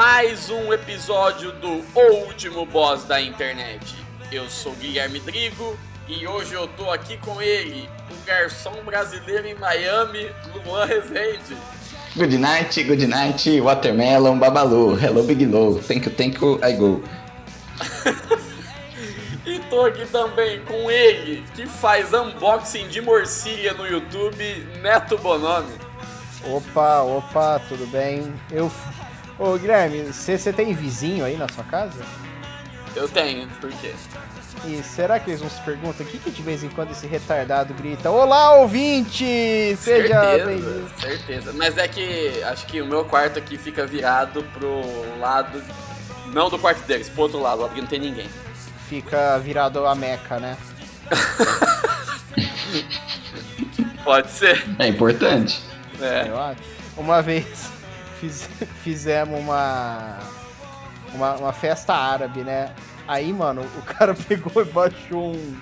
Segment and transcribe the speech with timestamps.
[0.00, 3.94] Mais um episódio do O Último Boss da Internet.
[4.32, 5.76] Eu sou Guilherme Drigo
[6.08, 10.30] e hoje eu tô aqui com ele, o garçom brasileiro em Miami,
[10.64, 11.54] Luan Rezende.
[12.16, 17.02] Good night, good night, watermelon, babalu, hello big low, thank you, thank you, I go.
[19.44, 25.74] E tô aqui também com ele, que faz unboxing de morcilha no YouTube, Neto Bonomi.
[26.44, 28.32] Opa, opa, tudo bem?
[28.50, 28.72] Eu.
[29.40, 32.04] Ô Guilherme, você tem vizinho aí na sua casa?
[32.94, 33.94] Eu tenho, por quê?
[34.66, 37.06] E será que eles não se perguntam o que, que de vez em quando esse
[37.06, 38.10] retardado grita?
[38.10, 39.24] Olá, ouvinte!
[39.78, 40.90] Seja certeza, bem-vindo.
[41.00, 41.52] certeza.
[41.54, 44.82] Mas é que acho que o meu quarto aqui fica virado pro
[45.18, 45.62] lado.
[46.34, 48.28] Não do quarto deles, pro outro lado, lá que não tem ninguém.
[48.90, 50.54] Fica virado a meca, né?
[54.04, 54.62] Pode ser.
[54.78, 55.62] É importante.
[55.98, 56.28] É.
[56.28, 56.60] Eu acho.
[56.98, 57.79] Uma vez
[58.20, 58.48] fiz-
[58.82, 60.18] fizemos uma,
[61.14, 61.34] uma.
[61.36, 62.72] uma festa árabe, né?
[63.08, 65.56] Aí, mano, o cara pegou e baixou um,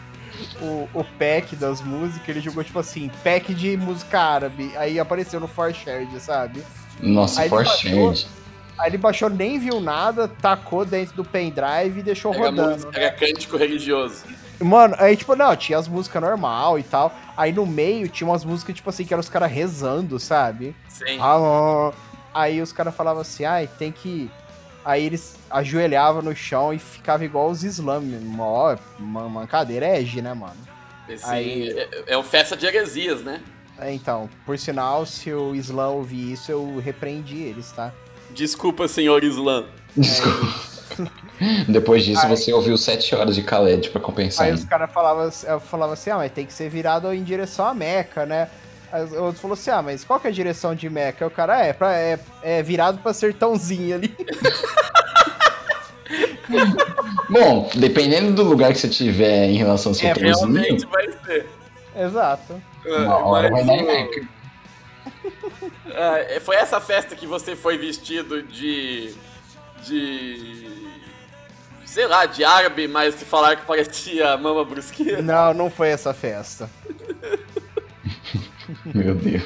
[0.61, 4.71] o, o pack das músicas, ele jogou tipo assim, pack de música árabe.
[4.77, 6.63] Aí apareceu no ForShared, sabe?
[7.01, 8.29] Nossa, Aí for ele shared.
[8.79, 12.71] Aí ele baixou, nem viu nada, tacou dentro do pendrive e deixou Pega, rodando.
[12.73, 14.23] música, pega cântico religioso.
[14.61, 17.13] Mano, aí tipo, não, tinha as músicas normal e tal.
[17.37, 20.77] Aí no meio tinha umas músicas, tipo assim, que eram os caras rezando, sabe?
[20.89, 21.19] Sim.
[21.21, 21.93] Ah,
[22.41, 24.31] aí os caras falavam assim, ai, tem que.
[24.85, 28.23] Aí eles ajoelhavam no chão e ficava igual os islâmicos.
[28.25, 30.57] Mó uma mancadeira ege, né, mano?
[31.09, 33.43] Esse aí- é, é o festa de heresias, né?
[33.79, 37.93] É, então, por sinal, se o Islã ouvir isso, eu repreendi eles, tá?
[38.31, 39.67] Desculpa, senhor Islã.
[39.97, 40.69] Desculpa.
[41.69, 44.47] Depois disso, Aí- você ouviu 7 horas de Khaled pra compensar.
[44.47, 47.67] Aí os caras falavam, eu falava assim, ah, mas tem que ser virado em direção
[47.67, 48.49] a Meca, né?
[48.93, 51.25] O outro falou assim, ah, mas qual que é a direção de Meca?
[51.25, 54.17] Aí o cara, é, pra, é, é virado pra sertãozinho ali.
[57.29, 61.07] Bom, dependendo do lugar que você tiver em relação ao seu É, sertãozinho, realmente vai
[61.25, 61.47] ser.
[61.95, 62.63] Exato.
[62.87, 64.29] uma hora vai Mas dar em Meca.
[65.91, 69.15] Ah, foi essa festa que você foi vestido de.
[69.85, 70.69] de.
[71.85, 75.23] sei lá, de árabe, mas que falaram que parecia Mama Brusqueta.
[75.23, 76.71] Não, não foi essa festa.
[78.85, 79.43] Meu Deus.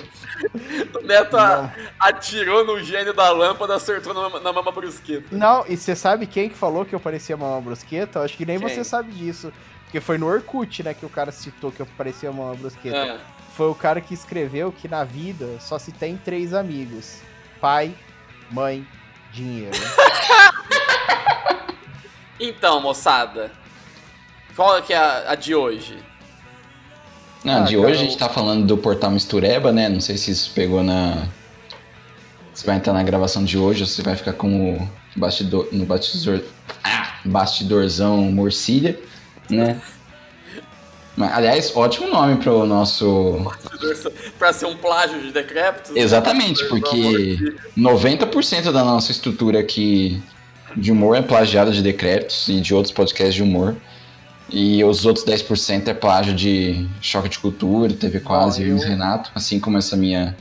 [0.95, 5.27] O Neto a- atirou no gênio da lâmpada, acertou na, na Mama Brusqueta.
[5.31, 8.19] Não, e você sabe quem que falou que eu parecia Mama Brusqueta?
[8.19, 8.69] Eu acho que nem Quem?
[8.69, 9.53] você sabe disso.
[9.85, 12.97] Porque foi no Orkut, né, que o cara citou que eu parecia Mama Brusqueta.
[12.97, 13.19] É.
[13.55, 17.21] Foi o cara que escreveu que na vida só se tem três amigos:
[17.61, 17.95] pai,
[18.51, 18.87] mãe,
[19.33, 19.77] dinheiro.
[22.41, 23.53] Então, moçada,
[24.57, 25.97] qual é que é a, a de hoje?
[27.45, 29.89] Não, Ah, de cara, hoje a gente tá falando do portal Mistureba, né?
[29.89, 31.27] Não sei se isso pegou na.
[32.55, 35.69] Você vai entrar na gravação de hoje ou você vai ficar com o bastidor.
[35.73, 36.43] no bastidor.
[36.85, 38.99] Ah, bastidorzão morcilha,
[39.51, 39.81] né?
[41.17, 43.39] Mas, aliás, ótimo nome pro nosso.
[44.39, 45.95] Pra ser um plágio de decrépitos?
[45.95, 47.37] Exatamente, porque
[47.77, 50.23] 90% da nossa estrutura aqui
[50.77, 53.77] de humor é plagiada de decrépitos e de outros podcasts de humor.
[54.53, 59.59] E os outros 10% é plágio de Choque de Cultura, TV Quase, Hermes Renato, assim
[59.59, 60.37] como essa minha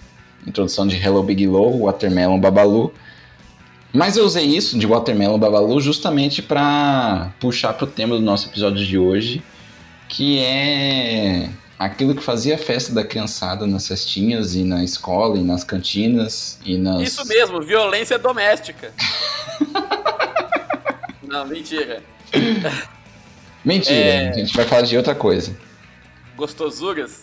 [0.46, 2.94] introdução de Hello Big Low, Watermelon Babalu.
[3.94, 8.86] Mas eu usei isso de Watermelon Babalu justamente para puxar pro tema do nosso episódio
[8.86, 9.42] de hoje,
[10.10, 11.50] que é
[11.80, 16.60] aquilo que fazia a festa da criançada nas festinhas e na escola e nas cantinas
[16.66, 18.94] e nas Isso mesmo, violência doméstica.
[21.24, 22.04] Não, mentira.
[23.63, 24.30] Mentira, É.
[24.30, 25.56] a gente vai falar de outra coisa.
[26.36, 27.22] Gostosuras?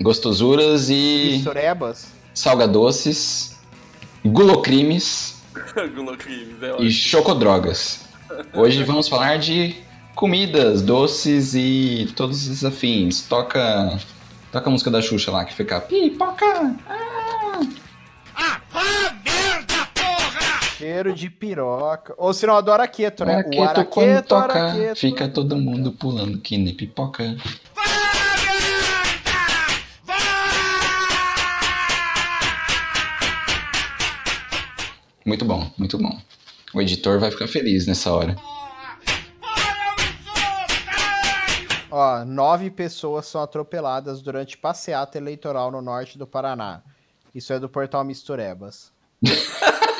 [0.00, 2.06] Gostosuras e Misturebas.
[2.32, 3.56] salgadoces,
[4.24, 5.42] gulocrimes
[5.94, 6.90] Gulocrimes, é e ótimo.
[6.90, 8.00] chocodrogas.
[8.54, 9.76] Hoje vamos falar de
[10.14, 13.22] comidas, doces e todos esses afins.
[13.22, 13.98] Toca
[14.52, 16.76] Toca a música da Xuxa lá, que fica pipoca.
[20.84, 22.14] Cheiro de piroca.
[22.18, 23.36] Ou se não, do araqueto, né?
[23.36, 25.00] Araqueto, o araqueto, quando toca, araqueto.
[25.00, 27.34] fica todo mundo pulando que nem pipoca.
[35.24, 36.20] Muito bom, muito bom.
[36.74, 38.36] O editor vai ficar feliz nessa hora.
[41.90, 46.82] Ó, nove pessoas são atropeladas durante passeata eleitoral no norte do Paraná.
[47.34, 48.92] Isso é do portal Misturebas.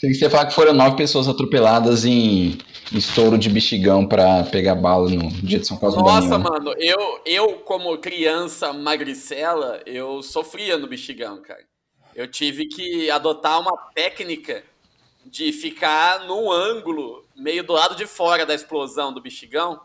[0.00, 2.58] Tem que você falar que foram nove pessoas atropeladas em,
[2.92, 6.50] estouro de bexigão pra pegar bala no dia de São Cosme Nossa, Damião.
[6.50, 11.60] mano, eu, eu, como criança magricela, eu sofria no bexigão, cara.
[12.14, 14.64] Eu tive que adotar uma técnica
[15.24, 19.80] de ficar num ângulo, meio do lado de fora da explosão do bexigão.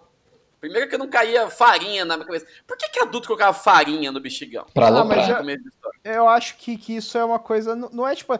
[0.59, 2.47] Primeiro que não caía farinha na minha cabeça.
[2.65, 4.65] Por que, que adulto colocava farinha no bexigão?
[4.73, 5.99] Pra Ah, mas da história.
[6.03, 7.75] Eu acho que, que isso é uma coisa.
[7.75, 8.33] Não não é tipo.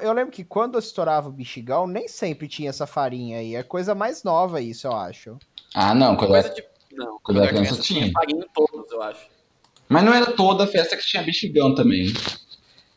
[0.00, 3.54] Eu lembro que quando eu estourava o bexigão, nem sempre tinha essa farinha aí.
[3.54, 5.36] É coisa mais nova isso, eu acho.
[5.74, 6.64] Ah, não, quando Coisa era- de.
[6.92, 8.10] Não, quando era criança tinha.
[8.12, 9.26] farinha em todos, eu acho.
[9.88, 12.06] Mas não era toda festa que tinha bexigão também.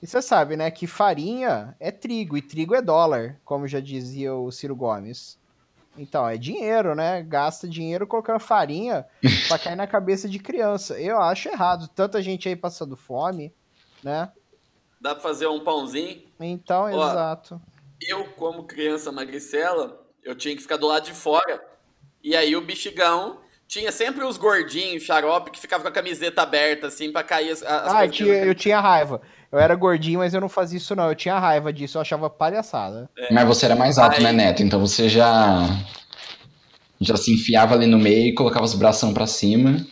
[0.02, 4.34] E você sabe, né, que farinha é trigo e trigo é dólar, como já dizia
[4.36, 5.38] o Ciro Gomes.
[5.98, 7.24] Então, é dinheiro, né?
[7.24, 9.04] Gasta dinheiro colocando farinha
[9.48, 10.94] pra cair na cabeça de criança.
[11.00, 11.88] Eu acho errado.
[11.88, 13.52] Tanta gente aí passando fome,
[14.04, 14.32] né?
[15.00, 16.22] Dá pra fazer um pãozinho.
[16.40, 17.62] Então, Ó, exato.
[18.02, 21.64] Eu, como criança magricela, eu tinha que ficar do lado de fora.
[22.24, 26.88] E aí o bexigão tinha sempre os gordinhos, xarope, que ficavam com a camiseta aberta,
[26.88, 29.22] assim, pra cair as, as Ah, eu tinha, eu tinha raiva.
[29.52, 31.10] Eu era gordinho, mas eu não fazia isso, não.
[31.10, 33.10] Eu tinha raiva disso, eu achava palhaçada.
[33.32, 34.64] Mas você era mais alto, Aí- né, Neto?
[34.64, 35.64] Então você já.
[37.00, 39.86] Já se enfiava ali no meio e colocava os bração pra cima.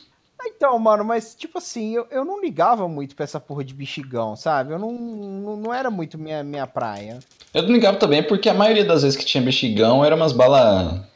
[0.47, 4.35] Então, mano, mas tipo assim, eu, eu não ligava muito pra essa porra de bexigão,
[4.35, 4.71] sabe?
[4.73, 7.19] Eu não, não, não era muito minha, minha praia.
[7.53, 11.07] Eu não ligava também porque a maioria das vezes que tinha bexigão era umas bala.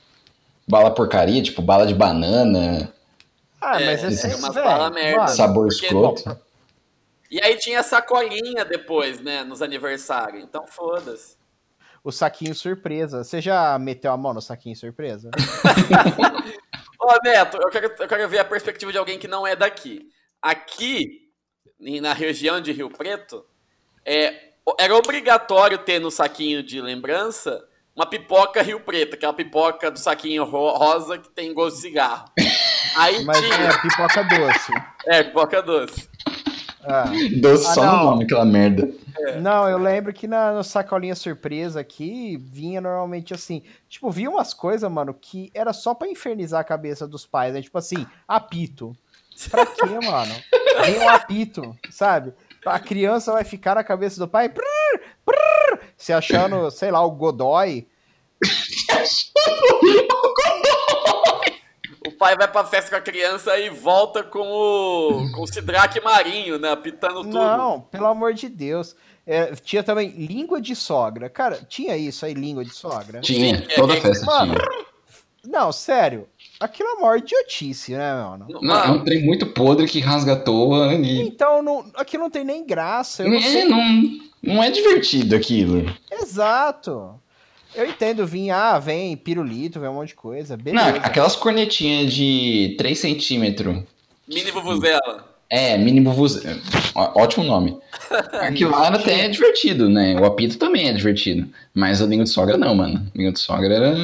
[0.68, 2.94] Bala porcaria, tipo bala de banana,
[3.60, 5.18] Ah, É, mas é isso é umas velho, bala merda.
[5.18, 5.30] mano.
[5.30, 6.38] sabor porque- escroto.
[7.32, 10.44] E aí tinha sacolinha depois, né, nos aniversários.
[10.44, 11.38] Então foda-se.
[12.04, 13.24] O saquinho surpresa.
[13.24, 15.30] Você já meteu a mão no saquinho surpresa?
[17.02, 20.08] Ô, Neto, eu quero, eu quero ver a perspectiva de alguém que não é daqui.
[20.42, 21.30] Aqui,
[21.80, 23.46] na região de Rio Preto,
[24.06, 27.66] é, era obrigatório ter no saquinho de lembrança
[27.96, 32.26] uma pipoca Rio Preto, aquela pipoca do saquinho ro- rosa que tem gosto de cigarro.
[32.98, 33.56] Aí Mas tinha.
[33.56, 34.72] é pipoca doce.
[35.08, 36.09] É, pipoca doce.
[36.84, 37.06] Ah.
[37.42, 37.98] Doce Ah, só não.
[37.98, 38.90] no nome, aquela merda.
[39.42, 43.64] Não, eu lembro que na no sacolinha surpresa aqui vinha normalmente assim.
[43.90, 47.62] Tipo, vinha umas coisas, mano, que era só pra infernizar a cabeça dos pais, né?
[47.62, 48.96] Tipo assim, apito.
[49.50, 50.34] Pra quê, mano?
[50.86, 52.34] Vem um apito, sabe?
[52.66, 57.12] A criança vai ficar na cabeça do pai, prrr, prrr, se achando, sei lá, o
[57.12, 57.88] Godoy.
[62.20, 66.60] Pai vai pra festa com a criança e volta com o, com o Sidraque Marinho,
[66.60, 66.70] né?
[66.72, 67.34] Apitando tudo.
[67.40, 68.96] Não, pelo amor de Deus.
[69.26, 71.30] É, tinha também língua de sogra.
[71.30, 73.22] Cara, tinha isso aí, língua de sogra?
[73.22, 74.56] Tinha, é, toda é, festa mano.
[74.56, 74.86] tinha.
[75.46, 76.28] Não, sério.
[76.60, 78.48] Aquilo é uma maior idiotice, né, mano?
[78.62, 81.22] Não, é um trem muito podre que rasga à toa e.
[81.22, 83.24] Então, não, aquilo não tem nem graça.
[83.24, 83.66] Eu não É, sei.
[83.66, 83.80] não,
[84.44, 85.86] não é divertido aquilo.
[86.12, 87.20] Exato.
[87.76, 90.58] Eu entendo, vinha, ah, vem pirulito, vem um monte de coisa.
[90.58, 90.98] Não, Beleza.
[90.98, 93.84] aquelas cornetinhas de 3 centímetros.
[94.28, 95.30] Mini Vuvuzela.
[95.50, 96.62] É, mini vuvuzela.
[96.94, 97.80] Ótimo nome.
[98.40, 100.16] Aquilo lá era até divertido, né?
[100.20, 101.50] O apito também é divertido.
[101.74, 103.10] Mas a língua de sogra não, mano.
[103.14, 103.96] A língua de sogra era.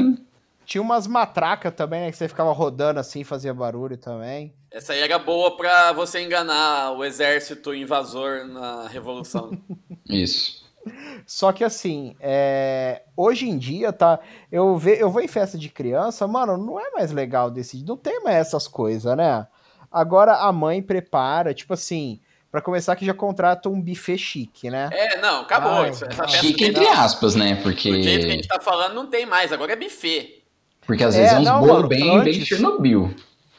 [0.65, 2.12] Tinha umas matracas também, né?
[2.12, 4.51] Que você ficava rodando assim, fazia barulho também.
[4.72, 9.55] Essa aí era boa pra você enganar o exército invasor na Revolução.
[10.10, 10.64] Isso.
[11.25, 14.20] Só que assim, é, hoje em dia, tá?
[14.51, 17.84] Eu, ve, eu vou em festa de criança, mano, não é mais legal desse.
[17.84, 19.48] Não tem mais essas coisas, né?
[19.92, 22.20] Agora a mãe prepara, tipo assim,
[22.51, 24.89] pra começar que já contrata um buffet chique, né?
[24.92, 25.72] É, não, acabou.
[25.72, 26.06] Ai, isso.
[26.06, 26.30] Essa ai.
[26.30, 27.56] festa Chique tem- entre aspas, né?
[27.56, 28.32] Do jeito que a Porque.
[28.32, 29.51] gente tá falando, não tem mais.
[29.51, 30.44] Agora é buffet.
[30.86, 33.13] Porque às É, vezes é uns não, bolos bem, bem antes- Chernobyl.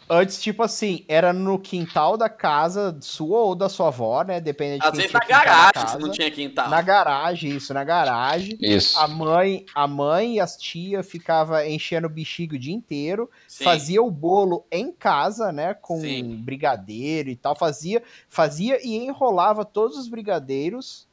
[0.08, 4.40] Antes, tipo assim, era no quintal da casa sua ou da sua avó, né?
[4.40, 6.70] Dependendo de Às vezes na garagem, se não tinha quintal.
[6.70, 8.56] Na garagem, isso, na garagem.
[8.60, 8.96] Isso.
[9.00, 13.64] A mãe, a mãe e as tias ficava enchendo o bexiga o dia inteiro, Sim.
[13.64, 16.36] fazia o bolo em casa, né, com Sim.
[16.36, 21.08] brigadeiro e tal, fazia, fazia e enrolava todos os brigadeiros.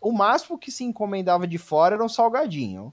[0.00, 2.92] O máximo que se encomendava de fora era um salgadinho.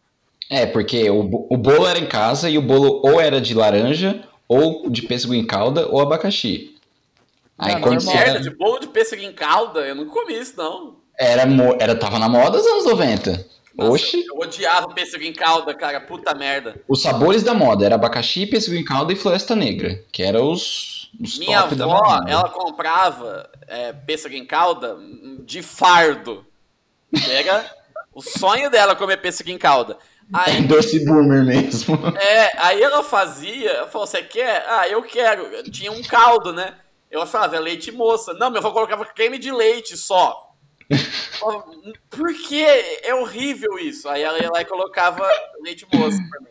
[0.50, 4.28] É, porque o, o bolo era em casa e o bolo ou era de laranja
[4.54, 6.76] ou de pêssego em calda ou abacaxi.
[7.58, 10.96] Aí Ah, quando era, de bolo de pêssego em calda, eu não comi isso, não.
[11.18, 13.46] era, mo- era, tava na moda nos anos 90.
[13.76, 14.24] Nossa, Oxi.
[14.28, 16.00] Eu odiava pêssego em calda, cara.
[16.02, 16.76] Puta merda.
[16.88, 21.10] Os sabores da moda era abacaxi, pêssego em calda e floresta negra, que eram os,
[21.20, 22.30] os Minha top da avó, moda.
[22.30, 24.98] ela comprava é, pêssego em calda
[25.46, 26.46] de fardo.
[27.12, 27.66] Pega
[28.14, 29.98] o sonho dela comer pêssego em calda.
[30.34, 31.96] Aí, Doce boomer mesmo.
[32.18, 34.66] é, aí ela fazia, ela falou, você quer?
[34.68, 35.64] Ah, eu quero.
[35.70, 36.74] Tinha um caldo, né?
[37.12, 38.34] Eu falava, é leite moça.
[38.34, 40.52] Não, meu avó colocava creme de leite só.
[41.40, 41.66] Falava,
[42.10, 42.66] Por quê?
[43.04, 44.08] É horrível isso.
[44.10, 45.28] Aí ela ia lá e colocava
[45.64, 46.48] leite moça pra mim.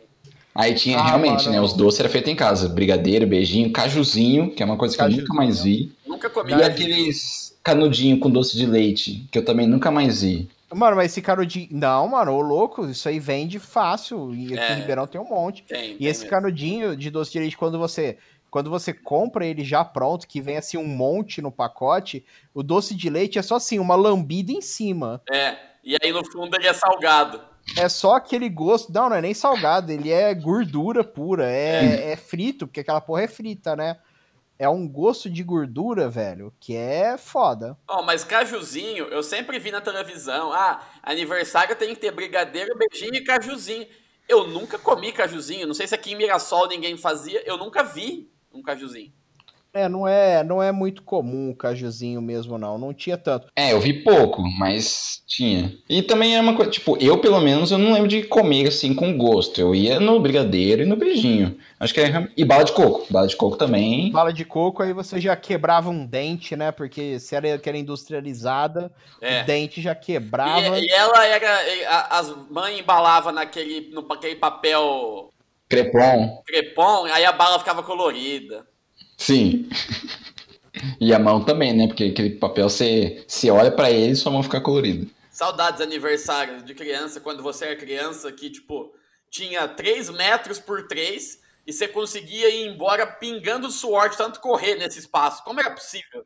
[0.55, 1.51] Aí tinha Ah, realmente, mano.
[1.51, 1.61] né?
[1.61, 2.69] Os doces eram feitos em casa.
[2.69, 5.91] Brigadeiro, beijinho, cajuzinho, que é uma coisa que eu nunca mais vi.
[6.05, 6.51] Nunca comi.
[6.51, 10.47] E aqueles canudinho com doce de leite, que eu também nunca mais vi.
[10.75, 11.67] Mano, mas esse canudinho.
[11.71, 14.33] Não, mano, ô louco, isso aí vende fácil.
[14.33, 14.73] E aqui É.
[14.73, 15.63] em Ribeirão tem um monte.
[15.63, 16.29] Tem, E tem esse mesmo.
[16.29, 18.17] canudinho de doce de leite, quando você.
[18.51, 22.93] Quando você compra ele já pronto, que vem assim um monte no pacote, o doce
[22.93, 25.19] de leite é só assim, uma lambida em cima.
[25.31, 27.41] É, e aí no fundo ele é salgado.
[27.75, 28.93] É só aquele gosto.
[28.93, 31.49] Não, não é nem salgado, ele é gordura pura.
[31.49, 33.97] É, é frito, porque aquela porra é frita, né?
[34.57, 37.77] É um gosto de gordura, velho, que é foda.
[37.87, 40.53] Ó, mas cajuzinho, eu sempre vi na televisão.
[40.53, 43.87] Ah, aniversário tem que ter brigadeiro, beijinho e cajuzinho.
[44.27, 45.67] Eu nunca comi cajuzinho.
[45.67, 47.43] Não sei se aqui em Mirassol ninguém fazia.
[47.45, 49.11] Eu nunca vi um cajuzinho.
[49.73, 52.77] É, não é, não é muito comum o cajuzinho mesmo, não.
[52.77, 53.47] Não tinha tanto.
[53.55, 55.73] É, eu vi pouco, mas tinha.
[55.89, 58.93] E também é uma coisa, tipo, eu pelo menos eu não lembro de comer assim
[58.93, 59.59] com gosto.
[59.59, 61.57] Eu ia no brigadeiro e no beijinho.
[61.79, 62.27] Acho que é.
[62.37, 63.05] E bala de coco.
[63.11, 64.11] Bala de coco também.
[64.11, 66.71] Bala de coco, aí você já quebrava um dente, né?
[66.71, 69.41] Porque se era que era industrializada, É.
[69.41, 70.79] o dente já quebrava.
[70.79, 71.49] E, e ela era.
[71.89, 75.31] a- As mães embalavam naquele, no, aquele papel
[75.67, 76.43] Crepom.
[76.45, 78.71] crepom, aí a bala ficava colorida.
[79.17, 79.67] Sim.
[80.99, 81.87] E a mão também, né?
[81.87, 85.07] Porque aquele papel você, você olha pra ele e sua mão fica colorida.
[85.31, 88.91] Saudades aniversários de criança, quando você era criança, que, tipo,
[89.29, 94.75] tinha 3 metros por 3 e você conseguia ir embora pingando suor de tanto correr
[94.75, 95.43] nesse espaço.
[95.43, 96.25] Como era possível?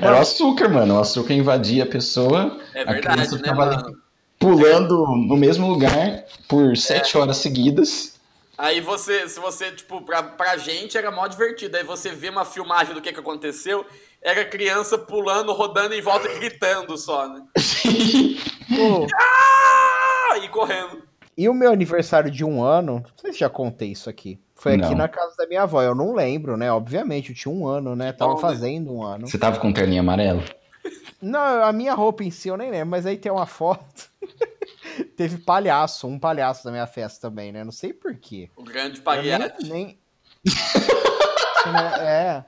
[0.00, 0.94] Era o açúcar, mano.
[0.94, 2.58] O açúcar invadia a pessoa.
[2.74, 3.92] É a verdade, criança né, ficava
[4.38, 7.20] pulando no mesmo lugar por sete É.
[7.20, 8.17] horas seguidas.
[8.58, 11.76] Aí você, se você, tipo, pra, pra gente era mó divertido.
[11.76, 13.86] Aí você vê uma filmagem do que, que aconteceu,
[14.20, 17.42] era criança pulando, rodando em volta e gritando só, né?
[18.76, 20.38] Pô, Ah!
[20.42, 21.02] E correndo.
[21.36, 24.38] e o meu aniversário de um ano, não sei se já contei isso aqui.
[24.54, 24.94] Foi aqui Não.
[24.96, 25.80] na casa da minha avó.
[25.80, 26.70] Eu não lembro, né?
[26.72, 28.12] Obviamente, eu tinha um ano, né?
[28.12, 29.28] Tava Bom, fazendo um ano.
[29.28, 30.42] Você tava com terninho amarelo?
[31.22, 34.08] Não, a minha roupa em si eu nem lembro, mas aí tem uma foto.
[35.16, 37.64] Teve palhaço, um palhaço da minha festa também, né?
[37.64, 38.50] Não sei porquê.
[38.56, 39.68] O grande Eu paguete.
[39.68, 39.98] Nem, nem...
[42.00, 42.44] é,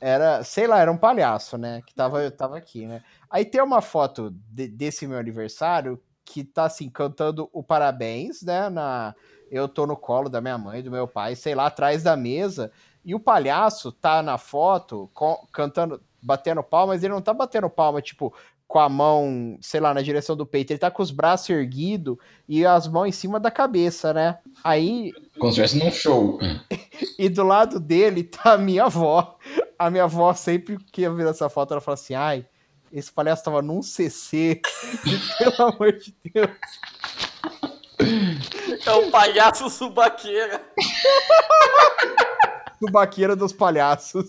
[0.00, 1.82] era, sei lá, era um palhaço, né?
[1.86, 3.02] Que tava, tava aqui, né?
[3.30, 8.68] Aí tem uma foto de- desse meu aniversário que tá assim, cantando o parabéns, né?
[8.68, 9.14] Na,
[9.50, 12.70] eu tô no colo da minha mãe, do meu pai, sei lá, atrás da mesa.
[13.04, 17.70] E o palhaço tá na foto com- cantando, batendo palma, mas ele não tá batendo
[17.70, 18.34] palma, tipo,
[18.68, 20.70] com a mão, sei lá, na direção do peito.
[20.70, 24.38] Ele tá com os braços erguidos e as mãos em cima da cabeça, né?
[24.62, 26.38] Aí Como se estivesse num show.
[27.18, 29.38] e do lado dele tá a minha avó.
[29.78, 32.46] A minha avó sempre que ia ver essa foto, ela fala assim: ai,
[32.92, 34.60] esse palhaço tava num CC.
[35.38, 36.50] Pelo amor de Deus.
[38.86, 40.62] É o palhaço subaqueira.
[42.78, 44.28] Subaqueira dos palhaços.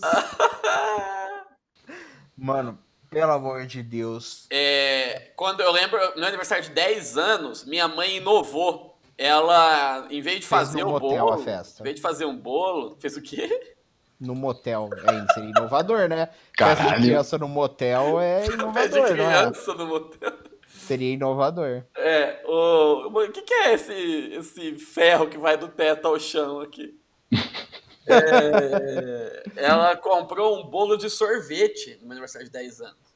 [2.36, 2.78] Mano,
[3.10, 4.46] pelo amor de Deus.
[4.50, 8.96] É, quando eu lembro, no meu aniversário de 10 anos, minha mãe inovou.
[9.18, 11.82] Ela, em vez de Fez fazer o motel bolo, a festa.
[11.82, 13.74] em vez de fazer um bolo, fez o quê?
[14.18, 14.88] No motel.
[14.96, 16.26] É, seria inovador, né?
[16.56, 17.02] Festa de Caralho.
[17.02, 19.44] criança no motel é de inovador, não é?
[19.76, 20.32] no motel.
[20.68, 21.82] Seria inovador.
[21.96, 26.60] É, o, o que, que é esse, esse ferro que vai do teto ao chão
[26.60, 26.98] aqui?
[28.06, 33.10] É, ela comprou um bolo de sorvete no meu aniversário de 10 anos.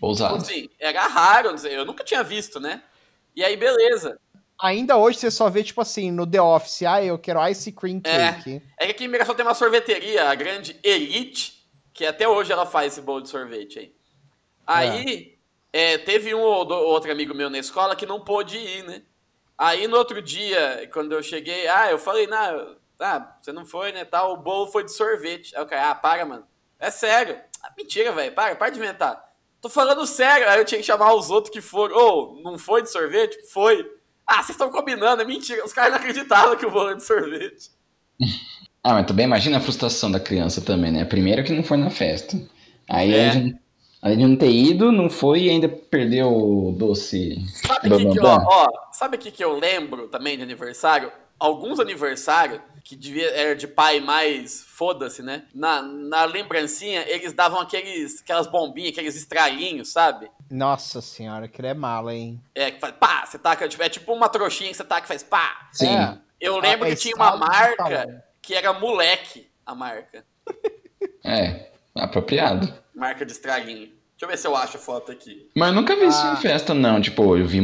[0.00, 0.36] Ousado.
[0.36, 2.82] assim, era raro, eu nunca tinha visto, né?
[3.36, 4.18] E aí, beleza.
[4.58, 8.00] Ainda hoje você só vê, tipo assim, no The Office, ah, eu quero ice cream
[8.04, 8.32] É.
[8.32, 8.62] cake.
[8.78, 11.64] É que aqui em Mirassol tem uma sorveteria, a grande Elite,
[11.94, 13.94] que até hoje ela faz esse bolo de sorvete aí.
[14.66, 15.38] Aí,
[15.72, 19.02] é, teve um ou outro amigo meu na escola que não pôde ir, né?
[19.56, 23.92] Aí, no outro dia, quando eu cheguei, ah, eu falei, não, ah, você não foi,
[23.92, 25.56] né, tal, o bolo foi de sorvete.
[25.56, 26.44] Aí o cara, ah, para, mano.
[26.78, 27.38] É sério.
[27.62, 29.22] Ah, mentira, velho, para, para de inventar.
[29.60, 30.48] Tô falando sério.
[30.48, 31.94] Aí eu tinha que chamar os outros que foram.
[31.96, 33.36] Ô, não foi de sorvete?
[33.52, 33.86] Foi.
[34.26, 35.64] Ah, vocês estão combinando, é mentira.
[35.64, 37.70] Os caras não acreditavam que o bolo é de sorvete.
[38.82, 41.04] Ah, mas também imagina a frustração da criança também, né?
[41.04, 42.34] Primeiro que não foi na festa.
[42.88, 43.28] Aí É.
[43.28, 43.56] a gente,
[44.00, 47.36] além de não ter ido, não foi e ainda perdeu o doce.
[47.66, 51.12] Sabe o que, que, ó, ó, sabe o que, que eu lembro também de aniversário?
[51.40, 55.44] Alguns aniversários, que devia, era de pai mais foda-se, né?
[55.54, 60.30] Na, na lembrancinha, eles davam aqueles, aquelas bombinhas, aqueles estralinhos, sabe?
[60.50, 62.40] Nossa senhora, aquilo é mala, hein?
[62.54, 65.08] É, que faz pá, você taca, tipo, é tipo uma trouxinha que você taca e
[65.08, 65.68] faz pá.
[65.72, 65.96] Sim.
[65.96, 66.18] É.
[66.40, 70.24] Eu lembro é que tinha uma estalo de marca que era moleque, a marca.
[71.24, 72.72] É, apropriado.
[72.94, 73.99] Marca de estralinho.
[74.20, 75.46] Deixa eu ver se eu acho a foto aqui.
[75.56, 76.34] Mas eu nunca vi isso Ah.
[76.38, 77.00] em festa, não.
[77.00, 77.60] Tipo, eu vi.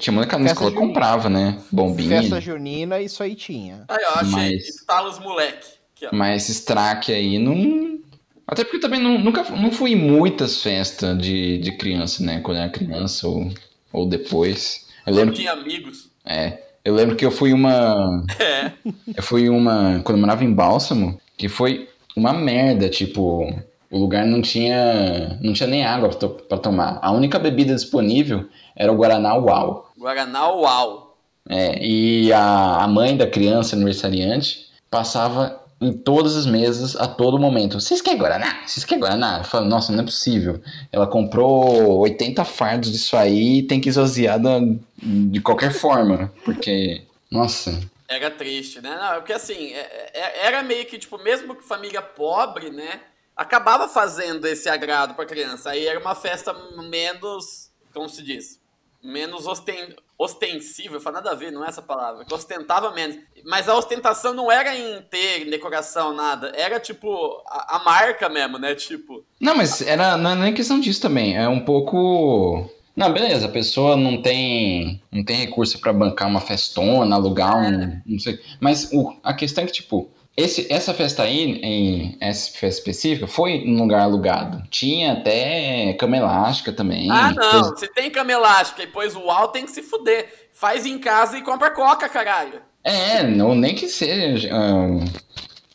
[0.00, 1.58] Tinha molecada na escola que comprava, né?
[1.70, 2.22] Bombinha.
[2.22, 3.84] Festa junina, isso aí tinha.
[3.86, 4.30] Aí, ó, achei.
[4.54, 5.68] Mas- Estalos moleque.
[5.94, 6.08] Aqui.
[6.16, 7.98] Mas esse traque aí não.
[8.46, 12.40] Até porque eu também não, nunca não fui em muitas festas de, de criança, né?
[12.40, 13.52] Quando eu era criança ou,
[13.92, 14.86] ou depois.
[15.06, 16.08] Eu lembro, tinha amigos.
[16.24, 18.24] é, eu lembro que eu fui uma.
[18.40, 18.72] É.
[19.14, 20.00] Eu fui uma.
[20.02, 23.54] Quando eu morava em Bálsamo, que foi uma merda, tipo.
[23.92, 25.38] O lugar não tinha.
[25.42, 26.08] Não tinha nem água
[26.48, 26.98] pra tomar.
[27.02, 29.92] A única bebida disponível era o Guaraná Uau.
[29.98, 31.16] Guaraná Uau.
[31.48, 37.38] É, e a, a mãe da criança aniversariante passava em todas as mesas a todo
[37.38, 37.80] momento.
[37.80, 38.62] Vocês querem Guaraná?
[38.64, 39.38] Vocês querem Guaraná?
[39.38, 40.62] Eu falo, nossa, não é possível.
[40.92, 44.60] Ela comprou 80 fardos disso aí e tem que esvaziar da-
[45.02, 46.32] de qualquer forma.
[46.44, 48.96] Porque, nossa, Era triste, né?
[49.00, 53.00] Não, porque assim, é- é- era meio que, tipo, mesmo que família pobre, né?
[53.36, 55.70] Acabava fazendo esse agrado pra criança.
[55.70, 56.54] Aí era uma festa
[56.88, 58.60] menos, como se diz?
[59.02, 61.00] Menos osten, ostensiva.
[61.00, 62.24] Fala nada a ver, não é essa palavra.
[62.24, 63.16] Que ostentava menos.
[63.44, 66.52] Mas a ostentação não era em ter, em decoração, nada.
[66.54, 68.74] Era, tipo, a, a marca mesmo, né?
[68.74, 71.36] Tipo, Não, mas era, não é nem questão disso também.
[71.36, 72.70] É um pouco.
[72.94, 78.00] Não, beleza, a pessoa não tem, não tem recurso pra bancar uma festona, alugar um.
[78.06, 78.38] Não sei.
[78.60, 83.26] Mas o, a questão é que, tipo, esse, essa festa aí, em, essa festa específica,
[83.26, 84.62] foi num lugar alugado.
[84.70, 87.10] Tinha até cama elástica também.
[87.10, 87.76] ah, não.
[87.76, 90.48] Se tem cama elástica e pôs uau, tem que se fuder.
[90.52, 92.62] Faz em casa e compra coca, caralho.
[92.82, 94.48] É, não, nem que seja.
[94.52, 95.04] ah,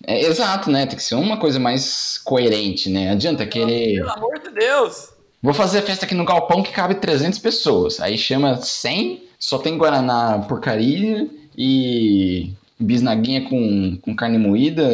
[0.08, 0.86] é, exato, né?
[0.86, 3.12] Tem que ser uma coisa mais coerente, né?
[3.12, 3.98] Adianta querer.
[3.98, 5.10] Pelo amor de Deus.
[5.41, 8.00] Vou fazer festa aqui no galpão que cabe 300 pessoas.
[8.00, 14.88] Aí chama 100, só tem Guaraná porcaria e bisnaguinha com, com carne moída.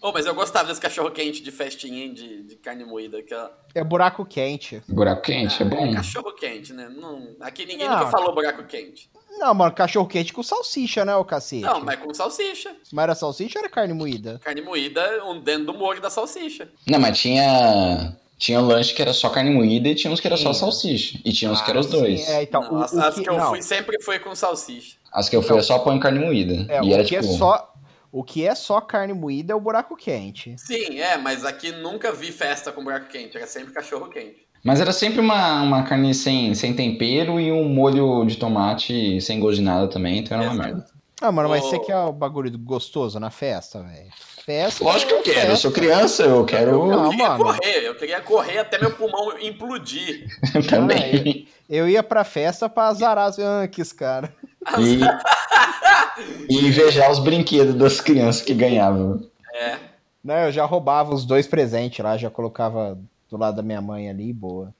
[0.00, 3.22] Oh, mas eu gostava desse cachorro quente de festinha hein, de, de carne moída.
[3.22, 4.82] Que é, É buraco quente.
[4.86, 5.94] Buraco quente, é bom.
[5.94, 6.90] cachorro quente, né?
[6.94, 7.98] Não, aqui ninguém Não.
[7.98, 9.08] nunca falou buraco quente.
[9.38, 11.62] Não, mano, cachorro quente com salsicha, né, o cacete?
[11.62, 12.76] Não, mas com salsicha.
[12.92, 14.38] Mas era salsicha ou era carne moída?
[14.44, 16.68] Carne moída um dentro do molho da salsicha.
[16.86, 18.14] Não, mas tinha.
[18.44, 21.18] Tinha um lanche que era só carne moída e tinha uns que era só salsicha.
[21.24, 22.20] E tinha uns que Ah, eram os dois.
[22.20, 24.18] sim, é, então, Não, o, as, o as que, que eu não, fui sempre foi
[24.18, 24.96] com salsicha.
[25.10, 25.56] As que eu fui Não.
[25.56, 26.66] era só põe carne moída.
[26.70, 27.24] é, e o era que tipo.
[27.24, 27.72] é só
[28.12, 30.54] o que é só carne moída é o buraco quente.
[30.58, 33.34] Sim, é, mas aqui nunca vi festa com buraco quente.
[33.34, 34.44] Era sempre cachorro quente.
[34.62, 39.40] Mas era sempre uma, uma carne sem, sem tempero e um molho de tomate sem
[39.40, 40.68] gosto de nada também, então era uma Exato.
[40.76, 40.93] merda.
[41.20, 44.10] Ah, mano, mas você quer o bagulho gostoso na festa, velho?
[44.44, 44.84] Festa.
[44.84, 45.56] Lógico que eu é quero, eu festa.
[45.56, 47.44] sou criança, eu quero Não, Eu queria mano.
[47.44, 50.26] correr, eu queria correr até meu pulmão implodir.
[50.68, 51.48] também.
[51.68, 54.34] Eu ia pra festa pra azarar as Yankees, cara.
[54.78, 55.00] E,
[56.52, 59.26] e invejar os brinquedos das crianças que ganhavam.
[59.54, 59.78] É.
[60.22, 62.98] Né, eu já roubava os dois presentes lá, já colocava
[63.30, 64.74] do lado da minha mãe ali, boa.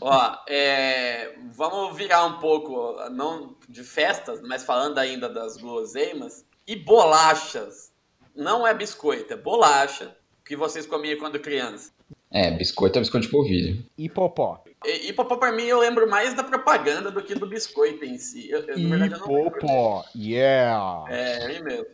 [0.00, 6.44] Ó, é, vamos virar um pouco, não de festas, mas falando ainda das guloseimas.
[6.66, 7.92] E bolachas.
[8.34, 11.92] Não é biscoito, é bolacha que vocês comiam quando criança.
[12.30, 13.84] É, biscoito é biscoito de polvilho.
[13.98, 14.62] E popó.
[14.84, 18.16] E, e popó, pra mim, eu lembro mais da propaganda do que do biscoito em
[18.16, 18.50] si.
[18.50, 19.60] Eu, eu, na E verdade, eu não lembro.
[19.60, 20.04] popó.
[20.16, 21.04] Yeah.
[21.14, 21.86] É, aí mesmo.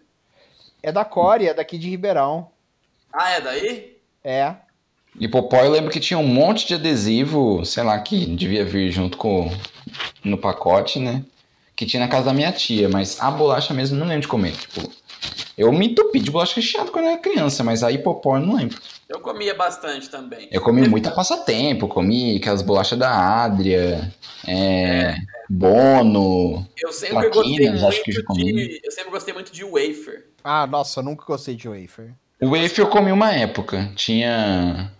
[0.80, 2.52] É da Core, é daqui de Ribeirão.
[3.12, 3.98] Ah, é daí?
[4.22, 4.54] É.
[5.20, 8.90] E Popó eu lembro que tinha um monte de adesivo, sei lá, que devia vir
[8.90, 9.50] junto com
[10.24, 11.24] no pacote, né?
[11.74, 14.28] Que tinha na casa da minha tia, mas a bolacha mesmo eu não lembro de
[14.28, 14.52] comer.
[14.52, 14.90] Tipo,
[15.56, 18.56] eu me entupi de bolacha recheada quando eu era criança, mas aí Popó eu não
[18.56, 18.78] lembro.
[19.08, 20.48] Eu comia bastante também.
[20.52, 23.10] Eu comi muita passatempo, comi aquelas bolachas da
[23.42, 24.12] Adria,
[24.46, 25.16] é,
[25.48, 26.66] Bono.
[26.76, 28.52] Eu sempre gostei Traquinas, acho que já muito comi.
[28.52, 28.80] de.
[28.84, 30.26] Eu sempre gostei muito de wafer.
[30.44, 32.14] Ah, nossa, eu nunca gostei de wafer.
[32.40, 33.90] O wafer eu comi uma época.
[33.96, 34.92] Tinha.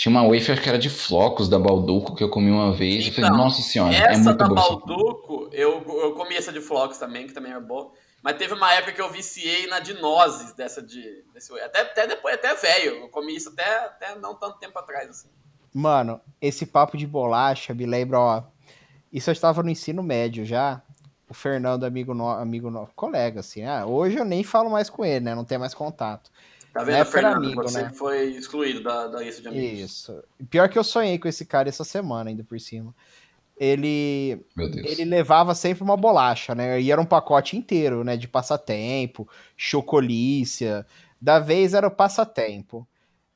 [0.00, 3.10] Tinha uma wafer que era de flocos da Balduco que eu comi uma vez e
[3.10, 4.58] falei, Então, nossa senhora, é Essa muito da boa.
[4.58, 7.92] Balduco, eu, eu comi essa de flocos também, que também era boa.
[8.22, 11.02] Mas teve uma época que eu viciei na de nozes dessa de.
[11.34, 12.92] Desse, até, até depois, até velho.
[12.92, 15.28] Eu comi isso até, até não tanto tempo atrás, assim.
[15.70, 18.42] Mano, esse papo de bolacha me lembra, ó.
[19.12, 20.80] Isso eu estava no ensino médio já.
[21.28, 23.66] O Fernando, amigo no, amigo no, colega, assim.
[23.66, 25.34] Ah, hoje eu nem falo mais com ele, né?
[25.34, 26.30] Não tenho mais contato.
[26.72, 27.36] Tá vendo, era Fernando?
[27.36, 27.92] amigo, você né?
[27.92, 29.80] foi excluído da, da lista de amigos.
[29.80, 30.22] Isso.
[30.48, 32.94] Pior que eu sonhei com esse cara essa semana, ainda por cima.
[33.56, 36.80] Ele, ele levava sempre uma bolacha, né?
[36.80, 38.16] E era um pacote inteiro, né?
[38.16, 40.86] De passatempo, chocolícia.
[41.20, 42.88] Da vez era o passatempo.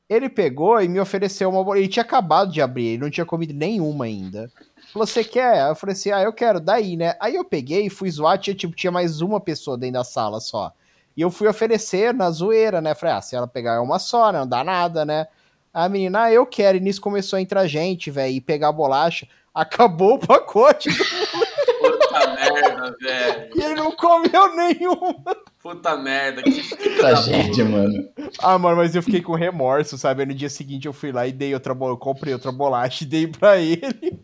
[0.09, 1.81] Ele pegou e me ofereceu uma bolacha.
[1.81, 4.51] Ele tinha acabado de abrir, ele não tinha comido nenhuma ainda.
[4.93, 5.69] Falou, você quer?
[5.69, 7.17] Eu falei assim, ah, eu quero, daí, né?
[7.21, 10.41] Aí eu peguei e fui zoar, tinha, tipo, tinha mais uma pessoa dentro da sala
[10.41, 10.73] só.
[11.17, 12.95] E eu fui oferecer na zoeira, né?
[12.95, 14.41] Falei, ah, se ela pegar é uma só, né?
[14.41, 15.27] Não dá nada, né?
[15.73, 16.79] A menina, ah, eu quero.
[16.79, 19.27] E nisso começou a entrar gente, velho, e pegar a bolacha.
[19.55, 23.51] Acabou o pacote Puta merda, velho.
[23.55, 25.15] e ele não comeu nenhum.
[25.63, 26.43] Puta merda.
[26.43, 28.09] Que Tragédia, mano.
[28.39, 30.23] Ah, mano, mas eu fiquei com remorso, sabe?
[30.23, 31.95] Aí no dia seguinte eu fui lá e dei outra bolacha.
[31.95, 34.21] Eu comprei outra bolacha e dei pra ele.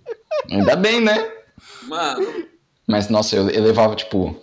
[0.51, 1.31] Ainda bem, né?
[1.85, 2.27] Mano,
[2.87, 4.37] Mas, nossa, eu, eu levava, tipo.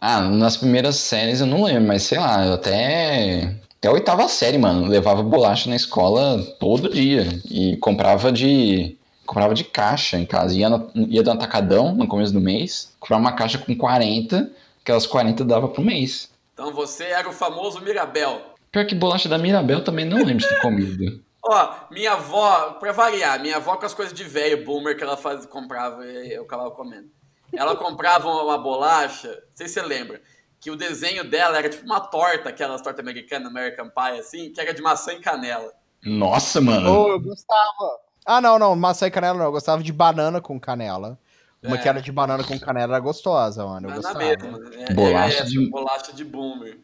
[0.00, 3.54] Ah, nas primeiras séries eu não lembro, mas sei lá, eu até.
[3.78, 4.86] Até a oitava série, mano.
[4.88, 7.26] Levava bolacha na escola todo dia.
[7.50, 8.96] E comprava de.
[9.26, 10.56] Comprava de caixa em casa.
[10.56, 12.92] Ia, no, ia do atacadão no começo do mês.
[12.98, 14.50] Comprava uma caixa com 40.
[14.80, 16.30] Aquelas 40 dava pro mês.
[16.54, 18.40] então você era o famoso Mirabel.
[18.72, 21.20] Pior que bolacha da Mirabel também não lembro de ter comido.
[21.44, 25.16] Ó, minha avó, pra variar, minha avó com as coisas de velho, boomer que ela
[25.16, 27.08] faz, comprava e eu acabava comendo.
[27.52, 30.20] Ela comprava uma, bolacha, não sei se você lembra,
[30.60, 34.60] que o desenho dela era tipo uma torta, aquelas tortas americanas, American Pie, assim, que
[34.60, 35.72] era de maçã e canela.
[36.04, 36.90] Nossa, mano.
[36.90, 38.00] Oh, eu gostava.
[38.26, 39.46] Ah, não, não, maçã e canela não.
[39.46, 41.18] Eu gostava de banana com canela.
[41.62, 41.78] Uma É.
[41.78, 43.86] que era de banana com canela era gostosa, mano.
[43.88, 44.18] Eu Mas gostava.
[44.18, 44.60] mesma.
[44.74, 46.78] É, Bolacha é, de- bolacha de boomer.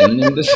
[0.00, 0.50] Eu não lembro desse...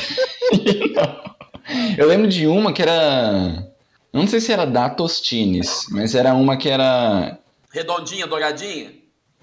[1.97, 3.71] Eu lembro de uma que era.
[4.13, 7.39] Não sei se era da Tostines, mas era uma que era
[7.73, 8.93] Redondinha, douradinha?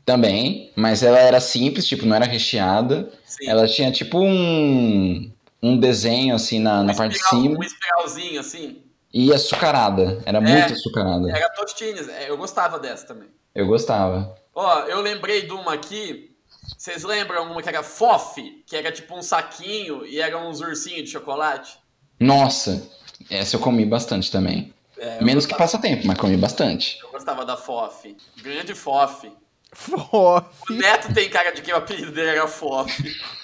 [0.07, 3.11] Também, mas ela era simples, tipo, não era recheada.
[3.25, 3.49] Sim.
[3.49, 5.29] Ela tinha tipo um,
[5.61, 8.81] um desenho assim na, na parte de cima Um espiralzinho, assim.
[9.13, 10.23] e açucarada.
[10.25, 11.29] Era muito açucarada.
[11.29, 12.07] Era Tostines.
[12.07, 13.27] é, Eu gostava dessa também.
[13.53, 14.33] Eu gostava.
[14.55, 16.31] Ó, eu lembrei de uma aqui.
[16.77, 18.63] Vocês lembram uma que era FOF?
[18.65, 21.77] Que era tipo um saquinho e era uns ursinhos de chocolate?
[22.17, 22.81] Nossa,
[23.29, 24.73] essa eu comi bastante também.
[24.97, 26.97] É, Menos que gostava- passatempo, mas comi bastante.
[27.03, 28.15] Eu gostava da FOF.
[28.41, 29.29] Grande FOF.
[29.73, 30.45] Fof.
[30.69, 32.89] O Neto tem cara de que o apelido dele era FOF.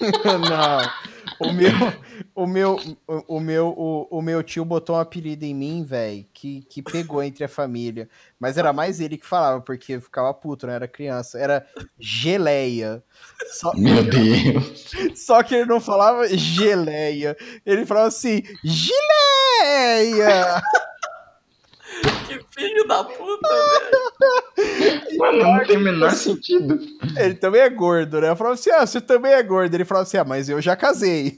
[0.48, 1.14] não.
[1.38, 1.72] O meu,
[2.34, 6.24] o meu, o, o meu, o, o meu tio botou um apelido em mim, velho,
[6.32, 8.08] que, que pegou entre a família.
[8.38, 10.74] Mas era mais ele que falava, porque eu ficava puto, né?
[10.74, 11.38] Era criança.
[11.38, 11.66] Era
[11.98, 13.02] geleia.
[13.52, 14.92] Só, Meu Deus.
[15.16, 17.36] só que ele não falava geleia.
[17.66, 20.62] Ele falava assim, geleia!
[22.26, 23.48] Que filho da puta,
[24.56, 25.18] velho.
[25.18, 26.78] Mano, não tem o menor sentido.
[27.16, 28.30] Ele também é gordo, né?
[28.30, 29.74] Eu falava assim, ah, você também é gordo.
[29.74, 31.36] Ele falava assim, ah, mas eu já casei.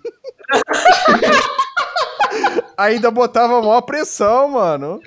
[2.76, 5.00] Ainda botava maior pressão, mano.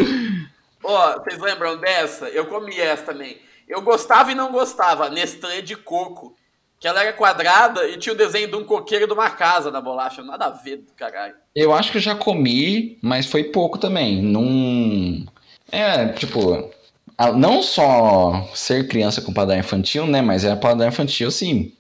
[0.84, 2.28] Ó, vocês lembram dessa?
[2.30, 3.38] Eu comi essa também.
[3.68, 5.10] Eu gostava e não gostava.
[5.10, 6.36] Nestlé de coco.
[6.80, 9.70] Que ela era quadrada e tinha o desenho de um coqueiro e de uma casa
[9.70, 10.24] na bolacha.
[10.24, 11.36] Nada a ver do caralho.
[11.54, 14.22] Eu acho que eu já comi, mas foi pouco também.
[14.22, 15.26] Não.
[15.72, 16.72] É, tipo.
[17.36, 20.22] Não só ser criança com paladar infantil, né?
[20.22, 21.74] Mas era paladar infantil, assim.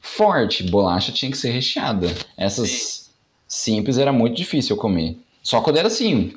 [0.00, 0.62] Forte.
[0.64, 2.06] Bolacha tinha que ser recheada.
[2.36, 3.10] Essas
[3.46, 5.18] simples era muito difícil eu comer.
[5.42, 6.34] Só quando era assim.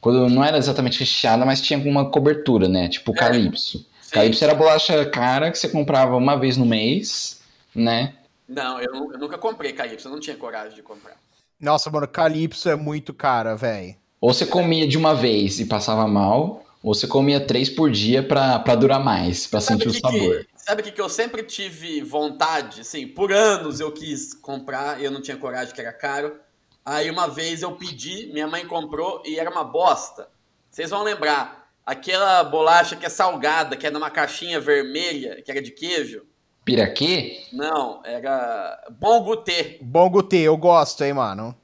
[0.00, 2.88] Quando não era exatamente recheada, mas tinha alguma cobertura, né?
[2.88, 3.14] Tipo É.
[3.14, 3.78] Calypso.
[4.00, 4.10] Sim.
[4.10, 7.40] Calypso era bolacha cara que você comprava uma vez no mês,
[7.74, 8.14] né?
[8.48, 10.08] Não, eu, eu nunca comprei Calypso.
[10.08, 11.14] Eu não tinha coragem de comprar.
[11.60, 13.94] Nossa, mano, Calypso é muito cara, velho.
[14.20, 18.22] Ou você comia de uma vez e passava mal, ou você comia três por dia
[18.22, 20.44] pra durar mais, pra sentir o sabor.
[20.44, 22.82] Que, sabe o que, que eu sempre tive vontade?
[22.82, 26.36] Assim, por anos eu quis comprar, eu não tinha coragem, que era caro.
[26.84, 30.28] Aí uma vez eu pedi, minha mãe comprou e era uma bosta.
[30.70, 35.62] Vocês vão lembrar, aquela bolacha que é salgada, que é numa caixinha vermelha, que era
[35.62, 36.22] de queijo.
[36.64, 37.40] Piraquê?
[37.52, 39.78] Não, era Bom Gutê.
[39.80, 41.54] Bom Gutê, eu gosto, hein, mano.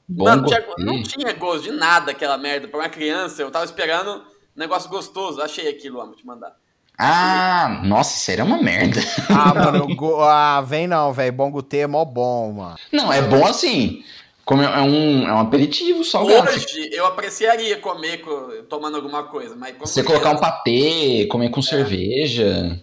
[0.45, 2.67] Tinha, não tinha gosto de nada aquela merda.
[2.67, 4.21] Pra uma criança, eu tava esperando um
[4.55, 5.41] negócio gostoso.
[5.41, 6.53] Achei aquilo, vou te mandar.
[6.97, 8.99] Ah, nossa, isso era uma merda.
[9.29, 10.19] Ah, mano, go...
[10.19, 11.31] ah, vem não, velho.
[11.31, 12.75] Bom Gutê é mó bom, mano.
[12.91, 14.03] Não, é bom assim.
[14.43, 16.49] Como é um, é um aperitivo salgado.
[16.49, 21.27] Você, Hoje eu apreciaria comer co- tomando alguma coisa, mas como você colocar um patê,
[21.29, 22.79] comer com cerveja.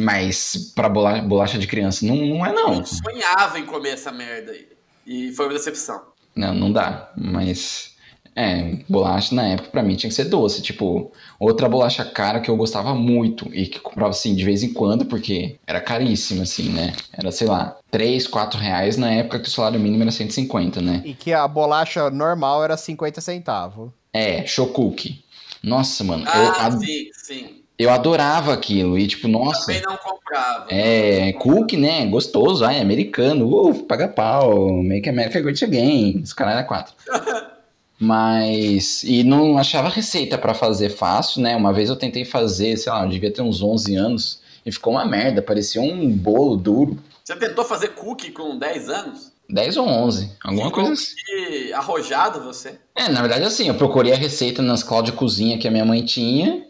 [0.00, 2.74] Mas pra bola- bolacha de criança não, não é não.
[2.74, 4.68] Eu sonhava em comer essa merda aí.
[5.06, 6.00] E foi uma decepção.
[6.34, 7.12] Não, não dá.
[7.16, 7.90] Mas
[8.36, 10.62] É, bolacha na época pra mim tinha que ser doce.
[10.62, 14.62] Tipo, outra bolacha cara que eu gostava muito e que eu comprava assim de vez
[14.62, 16.92] em quando, porque era caríssima, assim, né?
[17.12, 21.02] Era, sei lá, 3, 4 reais na época que o salário mínimo era 150, né?
[21.04, 23.90] E que a bolacha normal era 50 centavos.
[24.12, 25.24] É, Shokuki.
[25.62, 27.59] Nossa, mano, eu, Ah, ad- sim, sim.
[27.82, 28.98] Eu adorava aquilo.
[28.98, 29.66] E tipo, nossa.
[29.66, 30.66] Também não comprava.
[30.68, 32.04] É, cookie, né?
[32.06, 33.48] Gostoso, ai, americano.
[33.48, 34.72] Uh, paga pau.
[34.82, 36.20] Make America Great Again.
[36.22, 36.94] Os caras era quatro.
[37.98, 39.02] Mas.
[39.02, 41.56] E não achava receita pra fazer fácil, né?
[41.56, 44.40] Uma vez eu tentei fazer, sei lá, eu devia ter uns 11 anos.
[44.64, 46.98] E ficou uma merda, parecia um bolo duro.
[47.24, 49.32] Você tentou fazer cookie com 10 anos?
[49.48, 51.72] 10 ou 11, alguma coisa assim.
[51.72, 52.78] arrojado você.
[52.94, 56.04] É, na verdade, assim, eu procurei a receita nas Cloud Cozinha que a minha mãe
[56.04, 56.64] tinha.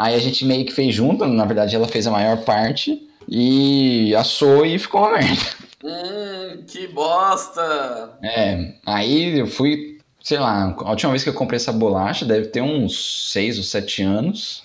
[0.00, 3.06] Aí a gente meio que fez junto, na verdade ela fez a maior parte.
[3.28, 5.42] E assou e ficou uma merda.
[5.84, 8.18] Hum, que bosta.
[8.22, 12.46] É, aí eu fui, sei lá, a última vez que eu comprei essa bolacha deve
[12.48, 14.62] ter uns 6 ou 7 anos.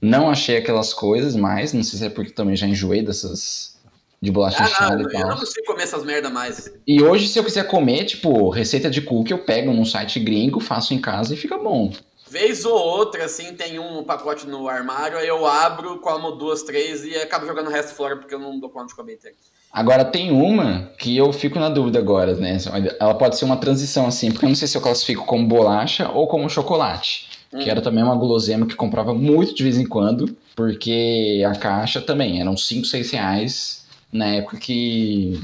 [0.00, 3.76] Não achei aquelas coisas mais, não sei se é porque também já enjoei dessas
[4.22, 5.30] de bolacha Ah, inchada não, e eu tal.
[5.30, 6.72] não consigo comer essas merda mais.
[6.86, 10.60] E hoje, se eu quiser comer, tipo, receita de cookie, eu pego num site gringo,
[10.60, 11.92] faço em casa e fica bom.
[12.28, 17.04] Vez ou outra, assim, tem um pacote no armário, aí eu abro, como duas, três
[17.04, 19.36] e acabo jogando o resto fora, porque eu não dou conta de comer inteiro.
[19.72, 22.56] Agora tem uma que eu fico na dúvida agora, né?
[22.98, 26.08] Ela pode ser uma transição assim, porque eu não sei se eu classifico como bolacha
[26.10, 27.28] ou como chocolate.
[27.50, 32.00] Que era também uma gulosema que comprava muito de vez em quando, porque a caixa
[32.02, 35.40] também eram 5, 6 reais na época que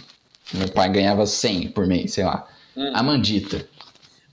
[0.52, 2.46] meu pai ganhava 100 por mês, sei lá.
[2.76, 2.90] Hum.
[2.94, 3.66] A mandita.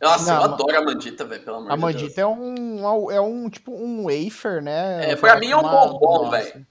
[0.02, 1.94] Nossa, Não, eu adoro a mandita, velho, pelo amor A de Deus.
[1.96, 5.12] mandita é um, é um tipo um wafer, né?
[5.12, 6.32] É, pra mim é um bombom, nossa.
[6.38, 6.66] velho.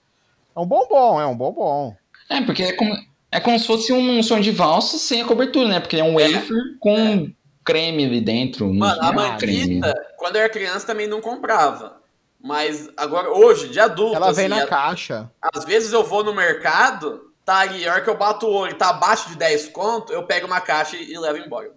[0.56, 1.94] É um bombom, é um bombom.
[2.30, 2.94] É, porque é como,
[3.30, 5.80] é como se fosse um som de valsa sem a cobertura, né?
[5.80, 7.30] Porque é um wafer com
[7.64, 8.72] creme ali dentro.
[8.72, 9.78] Mano, a não é creme.
[9.80, 11.98] mandita, quando eu era criança, também não comprava.
[12.40, 15.30] Mas agora, hoje, de adulto, Ela vem assim, na a- caixa.
[15.54, 18.74] às vezes eu vou no mercado, tá ali, a hora que eu bato o olho,
[18.76, 21.72] tá abaixo de 10 conto, eu pego uma caixa e, e levo embora.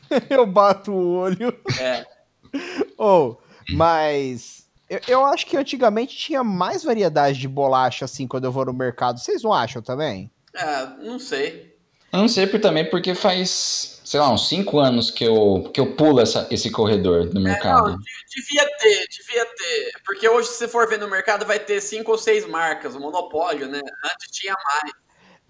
[0.30, 1.56] Eu bato o olho.
[1.80, 2.04] É.
[2.98, 8.52] Ou, mas eu, eu acho que antigamente tinha mais variedade de bolacha assim quando eu
[8.52, 9.18] vou no mercado.
[9.18, 10.30] Vocês não acham também?
[10.54, 11.72] É, não sei.
[12.12, 15.80] Eu não sei por, também porque faz, sei lá, uns 5 anos que eu, que
[15.80, 17.92] eu pulo essa, esse corredor do É, mercado.
[17.92, 18.04] não, de-
[18.36, 19.92] devia ter, devia ter.
[20.04, 23.00] Porque hoje, se você for ver no mercado, vai ter cinco ou seis marcas, o
[23.00, 23.80] monopólio, né?
[24.04, 24.92] Antes tinha mais.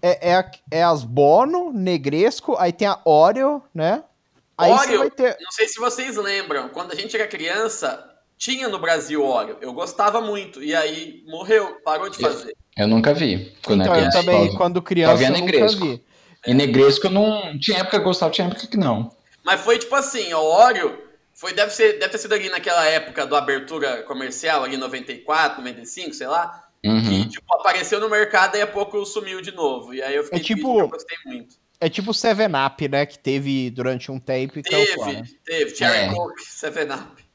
[0.01, 4.03] É, é, é as Bono, Negresco, aí tem a Oreo, né?
[4.57, 5.37] Aí Oreo, vai ter.
[5.41, 9.57] não sei se vocês lembram, quando a gente era criança, tinha no Brasil Oreo.
[9.61, 10.63] Eu gostava muito.
[10.63, 12.55] E aí morreu, parou de fazer.
[12.77, 13.55] Eu nunca vi.
[13.63, 15.85] Quando Então, era eu também, Só- quando criança, eu nunca Negresco.
[15.85, 16.03] vi.
[16.45, 17.57] E negresco eu não.
[17.59, 19.15] Tinha época que eu gostava, tinha época que não.
[19.43, 21.01] Mas foi tipo assim, o Oreo
[21.33, 25.59] foi, deve, ser, deve ter sido ali naquela época do abertura comercial, ali em 94,
[25.61, 26.63] 95, sei lá.
[26.85, 27.01] Uhum.
[27.01, 29.93] Que tipo, apareceu no mercado e a pouco sumiu de novo.
[29.93, 31.55] E aí eu fiquei É tipo- triste, eu gostei muito.
[31.83, 33.05] É tipo o Seven Up, né?
[33.05, 34.63] Que teve durante um tempo e.
[34.63, 34.95] Teve,
[35.43, 35.75] teve.
[35.75, 36.13] Cherry É.
[36.13, 37.25] Coke, 7-Up.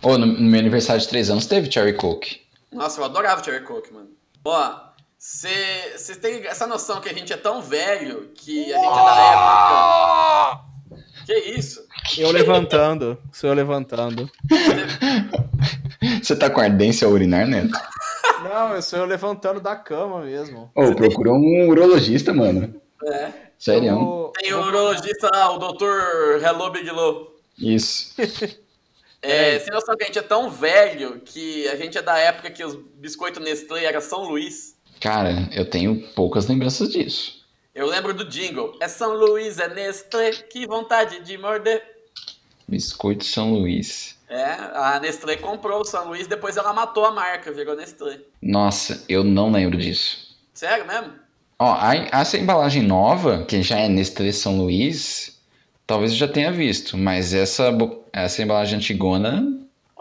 [0.00, 2.40] Ou no, no meu aniversário de 3 anos teve Cherry Coke.
[2.72, 4.10] Nossa, eu adorava Cherry Coke, mano.
[4.44, 4.80] Ó,
[5.18, 10.60] você tem essa noção que a gente é tão velho que a gente é da
[10.92, 11.06] época.
[11.26, 11.84] Que isso?
[12.16, 14.30] Eu levantando, sou eu levantando.
[16.22, 17.68] Você tá com ardência urinar, né?
[18.44, 20.70] Não, eu sou eu levantando da cama mesmo.
[20.76, 22.80] Ô, procurou um urologista, mano.
[23.04, 23.45] É.
[23.58, 23.88] Sério.
[23.88, 26.42] Eu- Tem o urologista lá, o Dr.
[26.44, 27.36] Hello Big Low.
[27.58, 28.14] Isso.
[29.22, 32.48] É, sem noção que a gente é tão velho que a gente é da época
[32.48, 34.76] que os biscoitos Nestlé era São Luís.
[35.00, 37.44] Cara, eu tenho poucas lembranças disso.
[37.74, 38.76] Eu lembro do jingle.
[38.80, 41.82] É São Luís, é Nestlé, que vontade de morder.
[42.68, 44.16] Biscoito São Luís.
[44.28, 48.20] É, a Nestlé comprou o São Luís, depois ela matou a marca, virou Nestlé.
[48.40, 50.36] Nossa, eu não lembro disso.
[50.54, 51.12] Sério mesmo?
[51.58, 55.40] Ó, a- essa embalagem nova, que já é Nestlé São Luís,
[55.86, 57.70] talvez eu já tenha visto, mas essa,
[58.12, 59.40] essa embalagem antigona,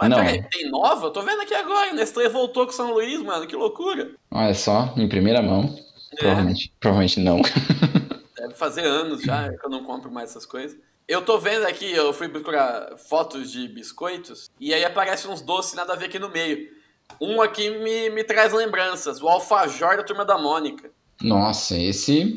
[0.02, 0.18] não.
[0.18, 1.08] peraí, tem nova?
[1.08, 1.94] Eu tô vendo aqui agora.
[1.94, 3.48] Nestlé voltou com São Luís, mano.
[3.48, 4.12] Que loucura.
[4.30, 5.74] Olha só, em primeira mão.
[6.18, 7.41] Provavelmente, provavelmente não.
[8.38, 10.78] Deve fazer anos já que eu não compro mais essas coisas.
[11.08, 15.76] Eu tô vendo aqui, eu fui procurar fotos de biscoitos e aí aparecem uns doces
[15.76, 16.70] nada a ver aqui no meio.
[17.22, 20.89] Um aqui me, me traz lembranças, o alfajor da Turma da Mônica.
[21.21, 22.36] Nossa, esse.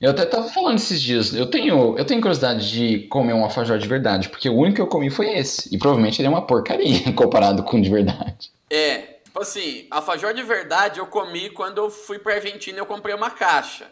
[0.00, 1.34] Eu até tava falando esses dias.
[1.34, 4.82] Eu tenho, eu tenho curiosidade de comer um alfajor de verdade, porque o único que
[4.82, 5.74] eu comi foi esse.
[5.74, 8.50] E provavelmente ele é uma porcaria comparado com o de verdade.
[8.68, 12.86] É, tipo assim, alfajor de verdade eu comi quando eu fui pra Argentina e eu
[12.86, 13.86] comprei uma caixa.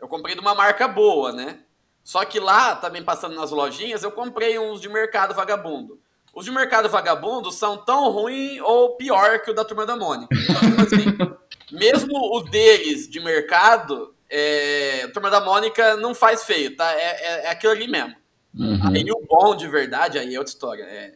[0.00, 1.58] Eu comprei de uma marca boa, né?
[2.02, 6.00] Só que lá, também passando nas lojinhas, eu comprei uns de mercado vagabundo.
[6.34, 10.34] Os de mercado vagabundo são tão ruim ou pior que o da Turma da Mônica.
[10.42, 11.41] Então, tipo assim,
[11.72, 16.90] mesmo o deles de mercado, é, a Turma da Mônica não faz feio, tá?
[16.92, 18.14] É, é, é aquilo ali mesmo.
[18.54, 18.94] Uhum.
[18.94, 20.84] Aí o bom de verdade, aí é outra história.
[20.84, 21.14] É,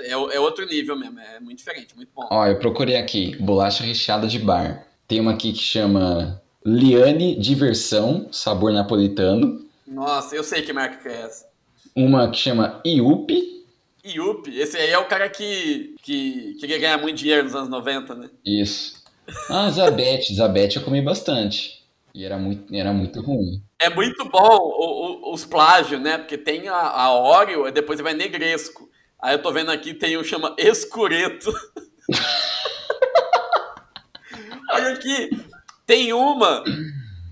[0.00, 2.26] é, é, é outro nível mesmo, é muito diferente, muito bom.
[2.30, 4.86] Ó, eu procurei aqui, bolacha recheada de bar.
[5.08, 9.64] Tem uma aqui que chama Liane Diversão, sabor napolitano.
[9.86, 11.46] Nossa, eu sei que marca que é essa.
[11.94, 13.64] Uma que chama Iupi.
[14.04, 18.14] Yupi, esse aí é o cara que, que queria ganhar muito dinheiro nos anos 90,
[18.14, 18.30] né?
[18.44, 19.05] Isso.
[19.50, 20.34] Ah, Zabete.
[20.34, 21.84] Zabete eu comi bastante.
[22.14, 23.62] E era muito, era muito ruim.
[23.80, 26.16] É muito bom o- o- os plágios, né?
[26.18, 28.88] Porque tem a, a Oreo e depois vai negresco.
[29.20, 31.52] Aí eu tô vendo aqui, tem um chama Escureto.
[34.72, 35.30] Olha aqui,
[35.86, 36.64] tem uma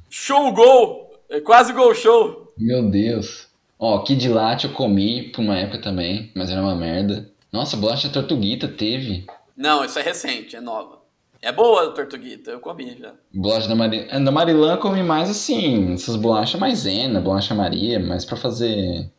[0.09, 2.53] Show Gol, é quase Gol Show.
[2.57, 3.49] Meu Deus.
[3.79, 7.29] Ó, Kid Latte eu comi por uma época também, mas era uma merda.
[7.53, 9.27] Nossa, bolacha tortuguita teve.
[9.57, 11.03] Não, isso é recente, é nova.
[11.45, 13.13] É boa Tortuguita, eu comi já.
[13.31, 14.25] Bolacha da Marilã.
[14.25, 19.11] Da Marilã eu comi mais assim, essas bolachas maisena, bolacha Maria, mais pra fazer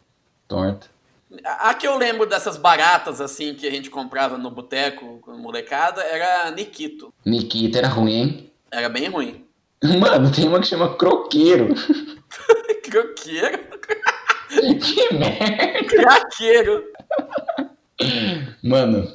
[0.47, 0.87] torta.
[1.45, 5.37] A a que eu lembro dessas baratas assim que a gente comprava no boteco com
[5.37, 7.13] molecada era Nikito.
[7.23, 8.51] Nikita era ruim, hein?
[8.71, 9.45] Era bem ruim.
[9.99, 11.75] Mano, tem uma que chama croqueiro.
[12.89, 13.59] Croqueiro?
[14.81, 15.87] que merda.
[15.89, 16.83] Craqueiro.
[18.63, 19.11] Mano,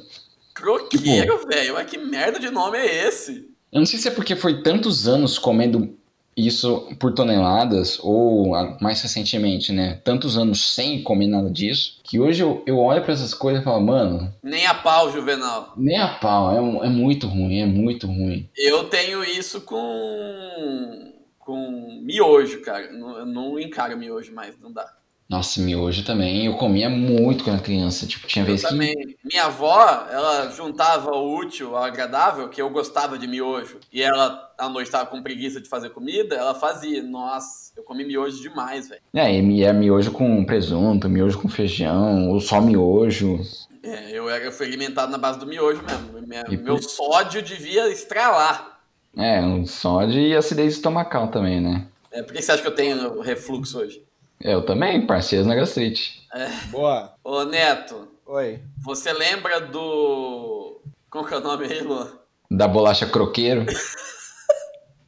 [0.61, 1.73] Croqueiro, velho.
[1.73, 3.49] Mas que merda de nome é esse?
[3.71, 5.97] eu não sei se é porque foi tantos anos comendo
[6.35, 9.99] isso por toneladas, ou mais recentemente, né?
[10.03, 13.65] Tantos anos sem comer nada disso, que hoje eu, eu olho pra essas coisas e
[13.65, 15.73] falo, mano, Nem a pau, Juvenal.
[15.75, 18.49] nem a pau, é, é muito ruim, é muito ruim.
[18.57, 21.11] Eu tenho isso com.
[21.39, 22.91] com miojo, cara.
[22.91, 24.87] Não- Eu não encaro miojo mais, não dá.
[25.31, 28.67] Nossa, miojo também, eu comia muito quando era criança, tipo, tinha Eu vez que...
[28.67, 29.15] também.
[29.23, 34.51] Minha avó, ela juntava o útil ao agradável, que eu gostava de miojo, e ela
[34.57, 37.01] à noite tava com preguiça de fazer comida, ela fazia.
[37.01, 38.99] Nossa, eu comi miojo demais, velho.
[39.13, 43.39] É, e é miojo com presunto, miojo com feijão, ou só miojo.
[43.81, 46.27] É, eu, era, eu fui alimentado na base do miojo mesmo.
[46.27, 48.81] Minha- E meu sódio devia estralar.
[49.15, 51.87] É, um só de acidez estomacal também, né?
[52.11, 54.03] É, por que você acha que eu tenho refluxo hoje?
[54.43, 56.27] Eu também, parceiros na gastrite.
[56.69, 57.13] Boa.
[57.23, 58.59] Ô, Neto, Oi.
[58.83, 60.79] você lembra do.
[61.09, 62.07] Como que é o nome aí, Luan?
[62.49, 63.65] Da bolacha croqueiro.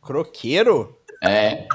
[0.02, 0.98] Croqueiro?
[1.24, 1.66] É.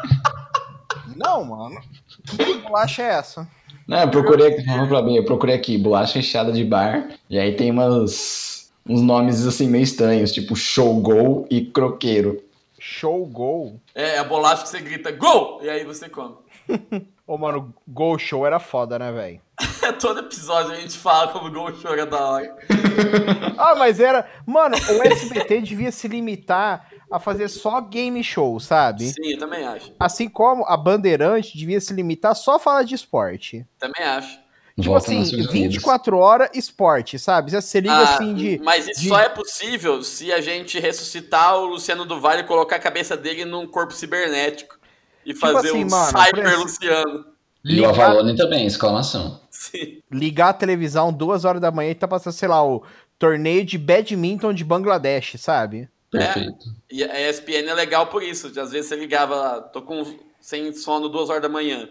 [1.16, 1.80] Não, mano.
[2.24, 3.48] Que bolacha é essa?
[3.86, 7.08] Não, eu procurei aqui, vamos pra mim, eu procurei aqui, bolacha recheada de bar.
[7.30, 12.42] E aí tem umas, uns nomes assim meio estranhos, tipo showgol e croqueiro.
[12.78, 13.80] Show Gol.
[13.94, 15.60] É, a bolacha que você grita gol!
[15.62, 16.36] E aí você come.
[17.28, 19.40] Ô, mano, Gol Show era foda, né, velho?
[20.00, 22.56] Todo episódio a gente fala como gol chora da hora.
[23.56, 24.28] Ah, mas era.
[24.46, 29.06] Mano, o SBT devia se limitar a fazer só game show, sabe?
[29.08, 29.92] Sim, eu também acho.
[29.98, 33.66] Assim como a Bandeirante devia se limitar só a falar de esporte.
[33.78, 34.38] Também acho.
[34.76, 35.72] Tipo Volta assim, nas Nações Unidas.
[35.74, 37.50] 24 horas esporte, sabe?
[37.50, 38.60] Você liga Ah, assim de.
[38.62, 42.44] Mas isso de- só é possível se a gente ressuscitar o Luciano do Vale e
[42.46, 44.77] colocar a cabeça dele num corpo cibernético.
[45.28, 47.24] E fazer assim, um mano, Cyber exemplo- Luciano.
[47.64, 49.40] E o Ligar, Avalone também, exclamação.
[49.50, 50.00] Sim.
[50.10, 52.82] ligar a televisão duas horas da manhã e tá passando, sei lá, o
[53.18, 55.88] torneio de badminton de Bangladesh, sabe?
[56.10, 56.64] Perfeito.
[56.90, 58.46] E a ESPN é legal por isso.
[58.58, 61.88] Às vezes você ligava lá, tô com sem sono duas horas da manhã.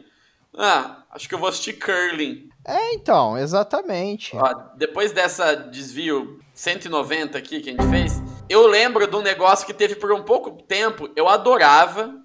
[0.58, 2.50] Ah, acho que eu vou assistir curling.
[2.66, 4.36] É, então, exatamente.
[4.36, 8.14] Ó, depois dessa desvio 190 aqui que a gente fez,
[8.50, 12.16] eu lembro de um negócio que teve por um pouco tempo, eu adorava,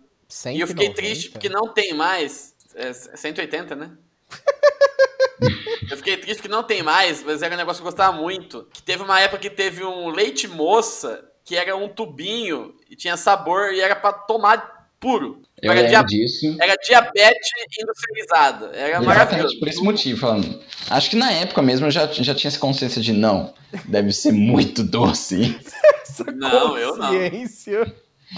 [0.47, 0.95] e eu fiquei 190.
[0.95, 2.55] triste porque não tem mais.
[2.75, 3.91] É 180, né?
[5.91, 8.67] eu fiquei triste porque não tem mais, mas era um negócio que eu gostava muito.
[8.73, 13.17] Que teve uma época que teve um leite moça, que era um tubinho e tinha
[13.17, 15.43] sabor e era pra tomar puro.
[15.61, 16.57] Eu Era, lembro dia- disso.
[16.61, 18.67] era diabetes industrializada.
[18.75, 19.59] Era Exatamente maravilhoso.
[19.59, 20.61] por esse motivo, falando.
[20.89, 23.53] Acho que na época mesmo eu já, já tinha essa consciência de não,
[23.85, 25.59] deve ser muito doce.
[26.03, 27.11] Essa Não, eu não.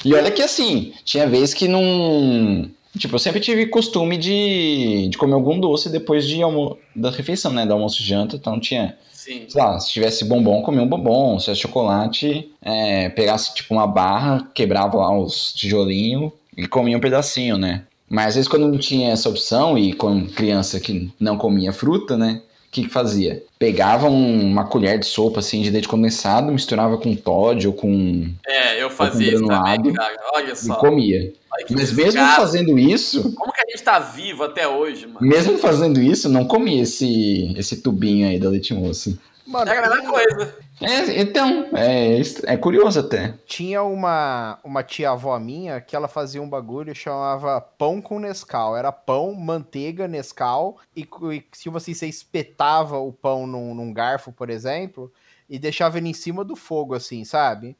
[0.04, 2.70] E olha que assim, tinha vez que não.
[2.98, 6.78] Tipo, eu sempre tive costume de, de comer algum doce depois de almo...
[6.94, 7.66] da refeição, né?
[7.66, 8.36] Do almoço e janta.
[8.36, 9.44] Então tinha, Sim.
[9.48, 11.38] sei lá, se tivesse bombom, comia um bombom.
[11.38, 17.00] Se tivesse chocolate, é, pegasse tipo uma barra, quebrava lá os tijolinhos e comia um
[17.00, 17.84] pedacinho, né?
[18.08, 22.16] Mas às vezes quando não tinha essa opção e com criança que não comia fruta,
[22.16, 22.42] né?
[22.74, 23.40] O que, fazia?
[23.56, 28.28] Pegava um- uma colher de sopa assim de leite condensado, misturava com Todd ou com.
[28.44, 30.16] É, eu fazia isso também, cara.
[30.34, 30.74] Olha e só.
[30.74, 31.32] comia.
[31.52, 35.24] Olha que Mas mesmo fazendo isso, Como que a gente tá vivo até hoje, mano?
[35.24, 39.16] mesmo fazendo isso, não comia esse, esse tubinho aí da leite moça.
[39.46, 40.54] Mano, Era a mesma coisa.
[40.80, 43.34] É, então, é, é curioso até.
[43.46, 48.76] Tinha uma, uma tia-avó minha que ela fazia um bagulho chamava pão com Nescau.
[48.76, 50.78] Era pão, manteiga, Nescau.
[50.96, 51.02] E,
[51.32, 55.12] e tipo assim, você espetava o pão num, num garfo, por exemplo,
[55.48, 57.76] e deixava ele em cima do fogo, assim, sabe?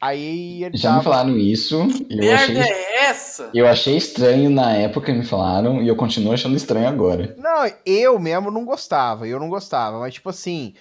[0.00, 1.80] Aí ele Já me dava- falaram isso
[2.10, 3.50] e eu Merda achei, é essa?
[3.54, 7.34] eu achei estranho na época que me falaram e eu continuo achando estranho agora.
[7.38, 10.74] Não, eu mesmo não gostava, eu não gostava, mas tipo assim,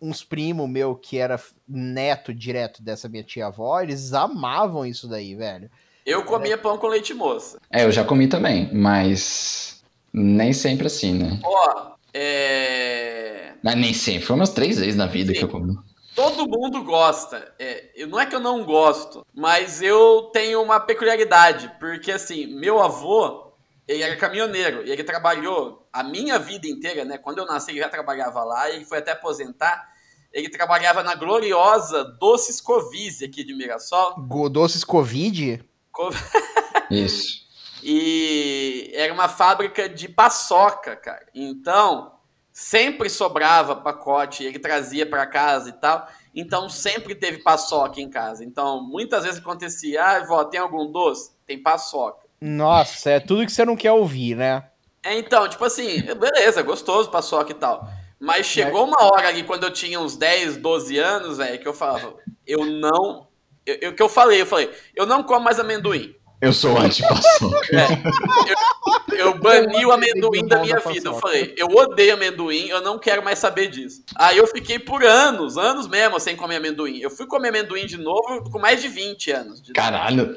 [0.00, 5.70] uns primos meu que era neto direto dessa minha tia-avó, eles amavam isso daí, velho.
[6.04, 7.58] Eu comia pão com leite moça.
[7.70, 11.38] É, eu já comi também, mas nem sempre assim, né?
[11.42, 13.52] Ó, é.
[13.62, 15.38] Mas nem sempre, foi umas três vezes na vida Sim.
[15.38, 15.76] que eu comi.
[16.14, 17.54] Todo mundo gosta.
[17.58, 21.70] É, não é que eu não gosto, mas eu tenho uma peculiaridade.
[21.78, 23.52] Porque, assim, meu avô,
[23.86, 24.86] ele era caminhoneiro.
[24.86, 27.18] E ele trabalhou a minha vida inteira, né?
[27.18, 28.68] Quando eu nasci, ele já trabalhava lá.
[28.70, 29.88] E ele foi até aposentar.
[30.32, 34.14] Ele trabalhava na gloriosa Doces Covise, aqui de Mirassol.
[34.20, 35.64] Go- Doces Covid?
[35.90, 36.10] Co-
[36.90, 37.40] Isso.
[37.82, 41.26] E era uma fábrica de paçoca, cara.
[41.34, 42.12] Então,
[42.52, 46.06] sempre sobrava pacote, ele trazia para casa e tal.
[46.34, 48.44] Então, sempre teve paçoca em casa.
[48.44, 51.32] Então, muitas vezes acontecia: ah, vó, tem algum doce?
[51.46, 52.28] Tem paçoca.
[52.40, 54.69] Nossa, é tudo que você não quer ouvir, né?
[55.02, 57.88] É, então, tipo assim, beleza, gostoso paçoca e tal.
[58.18, 61.72] Mas chegou uma hora ali, quando eu tinha uns 10, 12 anos, velho, que eu
[61.72, 62.14] falava,
[62.46, 63.26] eu não.
[63.64, 66.14] Eu, eu- que eu falei, eu falei, eu não como mais amendoim.
[66.40, 67.68] Eu sou anti-paçoca.
[69.12, 71.08] Eu bani o Eu amendoim da minha da vida.
[71.10, 74.02] Eu falei, eu odeio amendoim, eu não quero mais saber disso.
[74.16, 76.98] Aí eu fiquei por anos, anos mesmo, sem comer amendoim.
[77.00, 79.60] Eu fui comer amendoim de novo com mais de 20 anos.
[79.60, 79.72] de.
[79.74, 80.34] Caralho.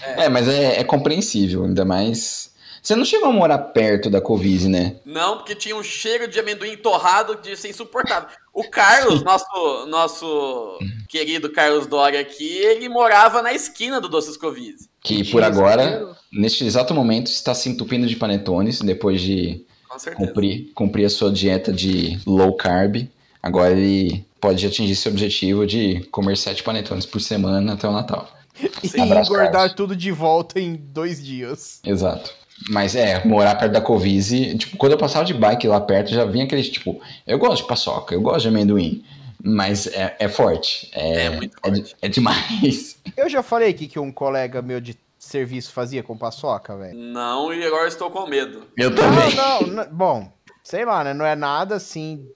[0.00, 2.54] É, mas é, é compreensível, ainda mais.
[2.86, 4.94] Você não chegou a morar perto da Covise, né?
[5.04, 8.28] Não, porque tinha um cheiro de amendoim torrado de ser insuportável.
[8.54, 10.78] O Carlos, nosso, nosso
[11.08, 14.88] querido Carlos Dória aqui, ele morava na esquina do Doces Covise.
[15.02, 19.66] Que por agora, neste exato momento, está se entupindo de panetones, depois de
[20.14, 23.08] cumprir, cumprir a sua dieta de low carb.
[23.42, 28.30] Agora ele pode atingir seu objetivo de comer sete panetones por semana até o Natal.
[28.60, 29.74] E engordar Carlos.
[29.74, 31.80] tudo de volta em dois dias.
[31.84, 32.45] Exato.
[32.70, 36.24] Mas é, morar perto da Covise, tipo, quando eu passava de bike lá perto, já
[36.24, 39.04] vinha aquele, tipo, eu gosto de paçoca, eu gosto de amendoim,
[39.42, 40.90] mas é, é forte.
[40.94, 41.96] É, É muito é de- forte.
[42.02, 42.96] é demais.
[43.16, 46.98] Eu já falei aqui que um colega meu de serviço fazia com paçoca, velho.
[46.98, 48.64] Não, e agora estou com medo.
[48.76, 49.34] Eu Não, também.
[49.34, 50.32] não, não, bom,
[50.62, 51.14] sei lá, né?
[51.14, 52.28] Não é nada assim.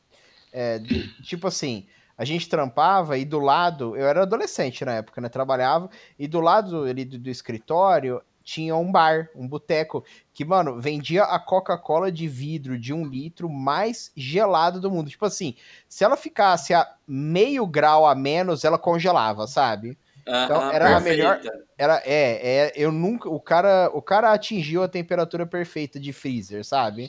[0.52, 0.80] é,
[1.24, 5.28] tipo assim, a gente trampava e do lado, eu era adolescente na época, né?
[5.28, 8.22] Trabalhava, e do lado ali do, do escritório
[8.52, 13.48] tinha um bar, um boteco, que, mano, vendia a Coca-Cola de vidro de um litro
[13.48, 15.08] mais gelado do mundo.
[15.08, 15.54] Tipo assim,
[15.88, 19.96] se ela ficasse a meio grau a menos, ela congelava, sabe?
[20.22, 21.00] Então, era a perfeita.
[21.10, 21.40] melhor-
[21.78, 26.64] Era, é, é, eu nunca, o cara, o cara atingiu a temperatura perfeita de freezer,
[26.64, 27.08] sabe?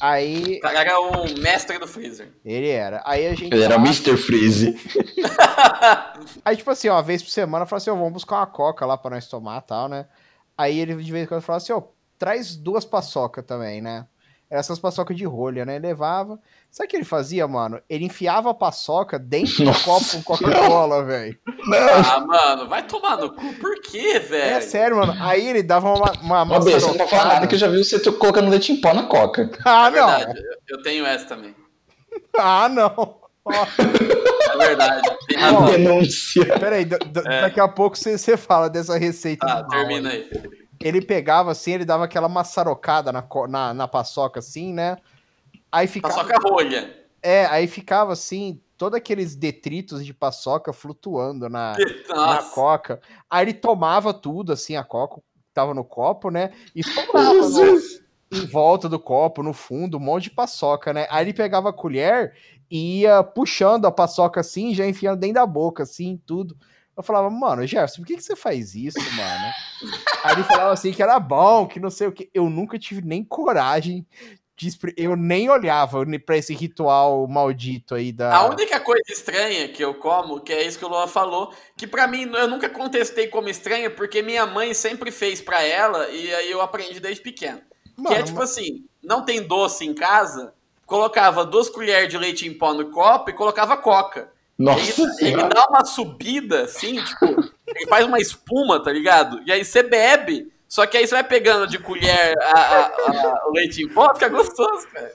[0.00, 2.30] Aí, O cara era um mestre do freezer.
[2.44, 3.02] ele era.
[3.06, 3.52] Aí a gente.
[3.54, 4.16] Ele era o Mr.
[4.18, 4.74] Freeze.
[6.44, 8.46] Aí, tipo assim, ó, uma vez por semana, eu falava assim, ó, vamos buscar uma
[8.46, 10.06] coca lá pra nós tomar e tal, né?
[10.56, 11.82] Aí ele de vez em quando falava assim, ó,
[12.18, 14.06] traz duas paçoca também, né?
[14.48, 15.74] Eram essas paçocas de rolha, né?
[15.74, 16.38] Ele levava.
[16.70, 17.80] Sabe o que ele fazia, mano?
[17.90, 21.36] Ele enfiava a paçoca dentro do copo com Coca-Cola, velho.
[22.12, 23.52] Ah, mano, vai tomar no cu.
[23.54, 24.62] Por quê, É velho?
[24.62, 25.14] sério, mano.
[25.20, 27.66] Aí ele dava uma, uma Ó, Bê, você não pode falar nada que eu já
[27.66, 29.50] vi você colocando leite em pó na coca.
[29.64, 30.06] Ah, É não.
[30.16, 31.54] verdade, eu- eu tenho essa também.
[32.38, 33.18] Ah, não.
[34.66, 35.66] É verdade, tem Ó, razão.
[35.66, 36.58] Denúncia.
[36.58, 39.46] Peraí, da- da- daqui a pouco você você fala dessa receita.
[39.46, 39.62] É.
[39.62, 40.30] Do mal termina aí.
[40.80, 44.98] Ele pegava assim, ele dava aquela maçarocada na, na, na paçoca assim, né?
[45.72, 46.14] Aí ficava.
[46.14, 46.94] Paçoca rolha.
[47.22, 51.74] É, aí ficava assim, todos aqueles detritos de paçoca flutuando na,
[52.08, 53.00] na coca.
[53.28, 55.20] Aí ele tomava tudo, assim, a coca
[55.54, 56.50] tava no copo, né?
[56.74, 56.82] E
[57.14, 57.80] no-
[58.32, 61.06] em volta do copo, no fundo, um monte de paçoca, né?
[61.10, 62.34] Aí ele pegava a colher
[62.70, 66.56] e ia puxando a paçoca assim, já enfiando dentro da boca, assim, tudo.
[66.96, 69.52] Eu falava, mano, Jefferson, por que, que você faz isso, mano?
[70.24, 72.30] Aí ele falava assim que era bom, que não sei o que.
[72.32, 74.06] Eu nunca tive nem coragem
[74.56, 78.34] de Eu nem olhava pra esse ritual maldito aí da.
[78.34, 81.86] A única coisa estranha que eu como, que é isso que o Luan falou, que
[81.86, 86.34] pra mim eu nunca contestei como estranha, porque minha mãe sempre fez pra ela e
[86.34, 87.60] aí eu aprendi desde pequeno.
[87.60, 90.54] que é Mano, tipo assim, não tem doce em casa,
[90.86, 94.28] colocava duas colheres de leite em pó no copo e colocava coca.
[94.58, 95.48] Nossa Ele, ele senhora.
[95.54, 97.26] dá uma subida, assim, tipo,
[97.66, 99.40] ele faz uma espuma, tá ligado?
[99.44, 103.42] E aí você bebe, só que aí você vai pegando de colher a- a- a-
[103.48, 105.12] o leite em pó, fica gostoso, cara.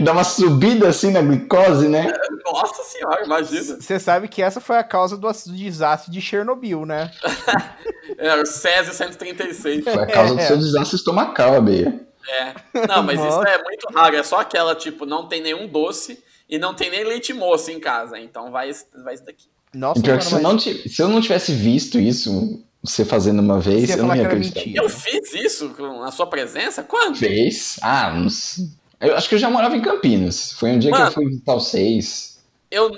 [0.00, 2.12] Dá uma subida assim na glicose, né?
[2.44, 3.76] Nossa senhora, imagina.
[3.80, 7.10] Você sabe que essa foi a causa do do desastre de Chernobyl, né?
[8.16, 9.84] É, o Césio 136.
[9.84, 10.46] Foi a causa do É.
[10.46, 12.00] seu desastre estomacal, Abeia.
[12.28, 12.54] É.
[12.86, 13.48] Não, mas isso Nossa.
[13.48, 14.16] é muito raro.
[14.16, 17.80] É só aquela, tipo, não tem nenhum doce e não tem nem leite moço em
[17.80, 18.18] casa.
[18.18, 18.70] Então vai,
[19.02, 19.46] vai isso daqui.
[19.74, 23.40] Nossa, que se eu, mas não ti- se eu não tivesse visto isso, você fazendo
[23.40, 24.62] uma vez, eu não ia que acreditar.
[24.74, 26.82] Eu fiz isso com a sua presença?
[26.82, 27.16] Quando?
[27.16, 27.78] Fez?
[27.82, 28.66] Ah, não sei.
[29.00, 30.52] Eu acho que eu já morava em Campinas.
[30.52, 31.10] Foi um dia que Mano.
[31.10, 32.38] eu fui visitar os seis.
[32.70, 32.90] Eu,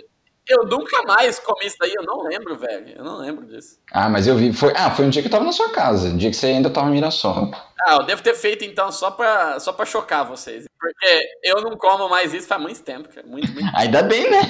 [0.49, 1.93] eu nunca mais comi isso daí.
[1.95, 2.89] Eu não lembro, velho.
[2.97, 3.79] Eu não lembro disso.
[3.93, 4.53] Ah, mas eu vi.
[4.53, 6.09] Foi, ah, foi um dia que eu tava na sua casa.
[6.09, 7.51] Um dia que você ainda tava em Mirassol.
[7.83, 10.67] Ah, eu devo ter feito então só pra, só pra chocar vocês.
[10.79, 13.27] Porque eu não como mais isso faz muito tempo, cara.
[13.27, 13.71] Muito, muito.
[13.75, 14.41] Ainda bem, né?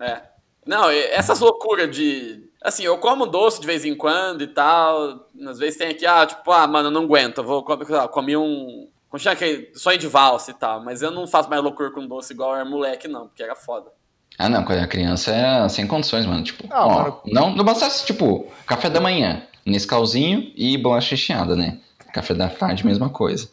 [0.00, 0.22] É.
[0.66, 2.46] Não, essas loucuras de.
[2.60, 5.28] Assim, eu como doce de vez em quando e tal.
[5.46, 7.38] Às vezes tem aqui, ah, tipo, ah, mano, eu não aguento.
[7.38, 8.88] Eu vou comer, um.
[9.08, 10.84] Como chama aquele sonho de valsa e tal.
[10.84, 13.54] Mas eu não faço mais loucura com doce igual eu era moleque, não, porque era
[13.54, 13.90] foda.
[14.38, 16.42] Ah, não, quando era criança era sem condições, mano.
[16.44, 17.20] Tipo, Ah, ó, mano.
[17.26, 21.78] não, não bastasse, tipo, café da manhã, Nescauzinho e bolacha recheada, né?
[22.12, 23.48] Café da tarde, mesma coisa.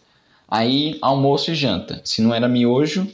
[0.47, 1.99] Aí, almoço e janta.
[2.05, 3.07] Se não era miojo,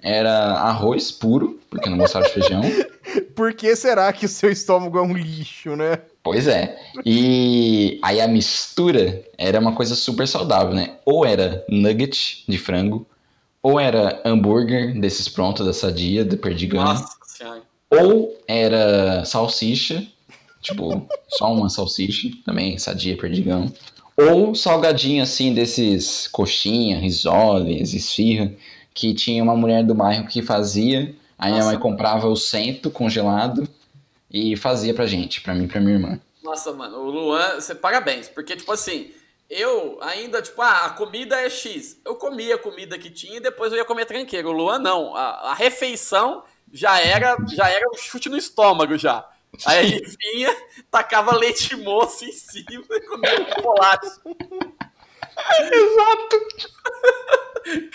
[0.00, 2.62] era arroz puro, porque eu não gostava de feijão.
[3.34, 5.98] Por que será que o seu estômago é um lixo, né?
[6.22, 6.78] Pois é.
[7.04, 10.94] E aí a mistura era uma coisa super saudável, né?
[11.04, 13.06] Ou era nugget de frango,
[13.62, 16.84] ou era hambúrguer desses prontos da Sadia, do Perdigão.
[16.84, 17.15] Nossa.
[17.90, 20.06] Ou era salsicha,
[20.60, 23.72] tipo, só uma salsicha, também sadia, perdigão.
[24.16, 28.52] Ou salgadinho assim, desses coxinha, risoles, esfirra,
[28.94, 31.14] que tinha uma mulher do bairro que fazia.
[31.38, 31.72] Aí minha Nossa.
[31.72, 33.68] mãe comprava o cento congelado
[34.30, 36.20] e fazia pra gente, pra mim e pra minha irmã.
[36.42, 39.10] Nossa, mano, o Luan, você parabéns, porque, tipo assim,
[39.50, 42.00] eu ainda, tipo, ah, a comida é X.
[42.04, 44.48] Eu comia a comida que tinha e depois eu ia comer tranqueiro.
[44.48, 45.14] O Luan não.
[45.14, 46.42] A, a refeição
[46.72, 49.26] já era, já era um chute no estômago já.
[49.64, 50.54] Aí ele vinha,
[50.90, 54.06] tacava leite moço em cima e comia um chocolate.
[55.72, 56.36] Exato!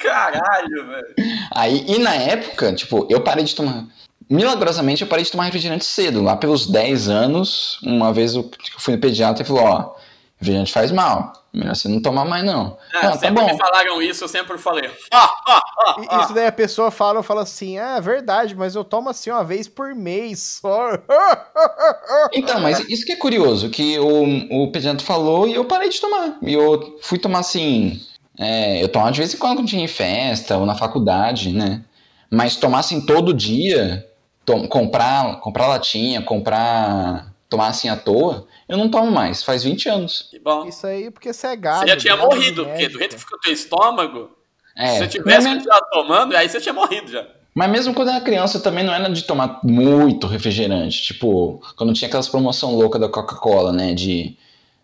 [0.02, 1.16] Caralho, velho.
[1.56, 3.86] Aí, e na época, tipo, eu parei de tomar.
[4.30, 6.22] Milagrosamente, eu parei de tomar refrigerante cedo.
[6.22, 9.96] Lá pelos 10 anos, uma vez eu fui no pediatra e falou: Ó,
[10.42, 11.34] refrigerante faz mal.
[11.54, 12.78] Melhor você não tomar mais, não.
[12.94, 13.52] É, ah, tá sempre bom.
[13.52, 14.90] me falaram isso, eu sempre falei.
[15.12, 16.22] Ah, ah, ah, ah.
[16.24, 19.30] Isso daí a pessoa fala, eu falo assim, ah, é verdade, mas eu tomo assim
[19.30, 20.92] uma vez por mês só.
[22.34, 26.00] Então, mas isso que é curioso, que o, o pediatra falou e eu parei de
[26.00, 26.38] tomar.
[26.42, 28.00] E eu fui tomar assim.
[28.40, 31.84] é, eu tomava de vez em quando quando tinha em festa ou na faculdade, né?
[32.30, 34.06] Mas tomar assim todo dia,
[34.46, 37.31] tom- comprar, comprar latinha, comprar.
[37.52, 39.44] Tomar assim à toa, eu não tomo mais.
[39.44, 40.28] Faz 20 anos.
[40.32, 40.66] Que bom.
[40.66, 41.82] Isso aí porque você é gado.
[41.82, 44.30] Você já tinha de morrido, porque do jeito que ficou o teu estômago,
[44.76, 47.28] É, se você tivesse mas, continuado tomando, aí você tinha morrido já.
[47.54, 51.04] mas mesmo quando eu era criança, eu também não era de tomar muito refrigerante.
[51.04, 53.94] Tipo, quando tinha aquelas promoção louca da Coca-Cola, né?
[53.94, 54.38] De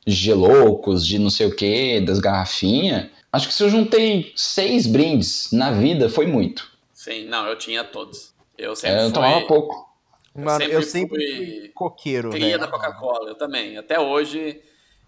[0.05, 3.07] geloucos, de não sei o que, das garrafinhas.
[3.31, 6.69] Acho que se eu juntei seis brindes na vida, foi muito.
[6.93, 8.33] Sim, não, eu tinha todos.
[8.57, 9.86] Eu sempre É, eu fui tomava pouco.
[10.37, 12.59] Mano, sempre eu sempre fui coqueiro, cria velho.
[12.59, 13.77] da Coca-Cola, eu também.
[13.77, 14.61] Até hoje,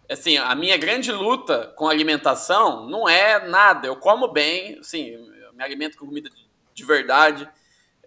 [0.10, 3.88] assim, a minha grande luta com alimentação não é nada.
[3.88, 7.48] Eu como bem, assim, eu me alimento com comida de, de verdade.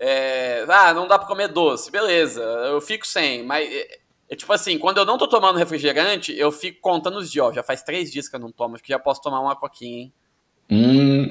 [0.05, 4.01] É, ah, não dá pra comer doce, beleza, eu fico sem, mas é,
[4.31, 7.53] é tipo assim, quando eu não tô tomando refrigerante, eu fico contando os dias, ó,
[7.53, 10.01] já faz três dias que eu não tomo, acho que já posso tomar uma coquinha,
[10.01, 10.13] hein?
[10.69, 11.31] Hum,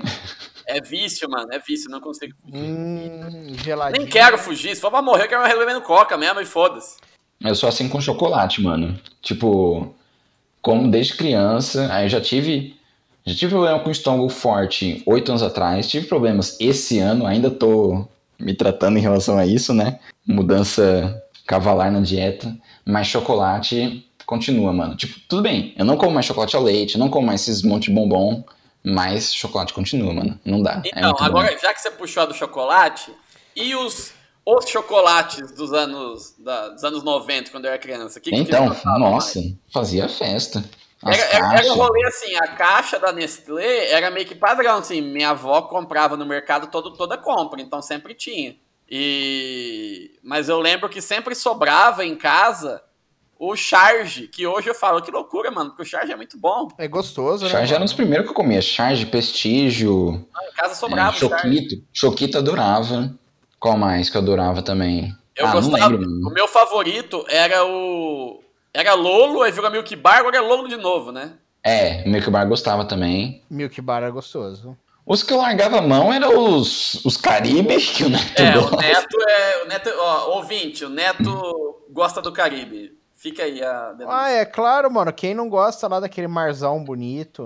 [0.66, 2.58] É vício, mano, é vício, não consigo fugir.
[2.58, 4.04] Hum, geladinho.
[4.04, 6.98] Nem quero fugir, se for pra morrer, eu quero resolver no coca mesmo e foda-se.
[7.42, 9.00] eu sou assim com chocolate, mano.
[9.22, 9.94] Tipo,
[10.62, 12.76] como desde criança, aí eu já tive.
[13.26, 15.88] Já tive problema com estômago forte oito anos atrás.
[15.88, 18.08] Tive problemas esse ano, ainda tô
[18.40, 20.00] me tratando em relação a isso, né?
[20.26, 22.56] Mudança cavalar na dieta.
[22.84, 24.96] Mas chocolate continua, mano.
[24.96, 27.62] Tipo, tudo bem, eu não como mais chocolate ao leite, eu não como mais esses
[27.62, 28.44] monte de bombom.
[28.84, 30.40] Mas chocolate continua, mano.
[30.46, 30.82] Não dá.
[30.84, 31.24] é Então, bom.
[31.24, 33.14] agora, já que você puxou a do chocolate,
[33.56, 34.14] e os,
[34.46, 38.20] os chocolates dos anos, da- dos anos 90, quando eu era criança?
[38.20, 39.54] Que, que Então, gostava nossa, mais?
[39.72, 40.64] fazia festa.
[41.04, 44.78] As Era, era, era um rolê assim, a caixa da Nestlé era meio que padrão,
[44.78, 48.56] assim, minha avó comprava no mercado todo, toda compra, então sempre tinha.
[48.90, 50.20] E...
[50.24, 52.82] Mas eu lembro que sempre sobrava em casa
[53.44, 56.68] o charge, que hoje eu falo, que loucura, mano, porque o charge é muito bom.
[56.78, 57.50] É gostoso, né?
[57.50, 58.62] Charge era um dos primeiros que eu comia.
[58.62, 61.58] Charge, Prestígio, Em casa é, sobrava o charge.
[61.58, 61.84] Choquito.
[61.92, 63.12] Choquito adorava.
[63.60, 65.12] Qual mais que eu adorava também?
[65.36, 65.80] Eu ah, gostava.
[65.80, 66.30] não lembro, mano.
[66.30, 68.44] O meu favorito era o.
[68.72, 71.34] Era Lolo, aí virou Milk Bar, agora é Lolo de novo, né?
[71.64, 73.42] É, o Milk Bar gostava também.
[73.50, 74.78] Milk Bar é gostoso.
[75.04, 78.62] Os que eu largava a mão eram os, os Caribe, que o Neto É, o
[78.62, 78.78] gosta.
[78.78, 79.64] Neto é.
[79.64, 83.01] O Neto, ó, ouvinte, o Neto gosta do Caribe.
[83.22, 83.92] Fica aí a.
[83.92, 84.18] denúncia.
[84.20, 85.14] Ah, é claro, mano.
[85.14, 87.46] Quem não gosta lá daquele marzão bonito?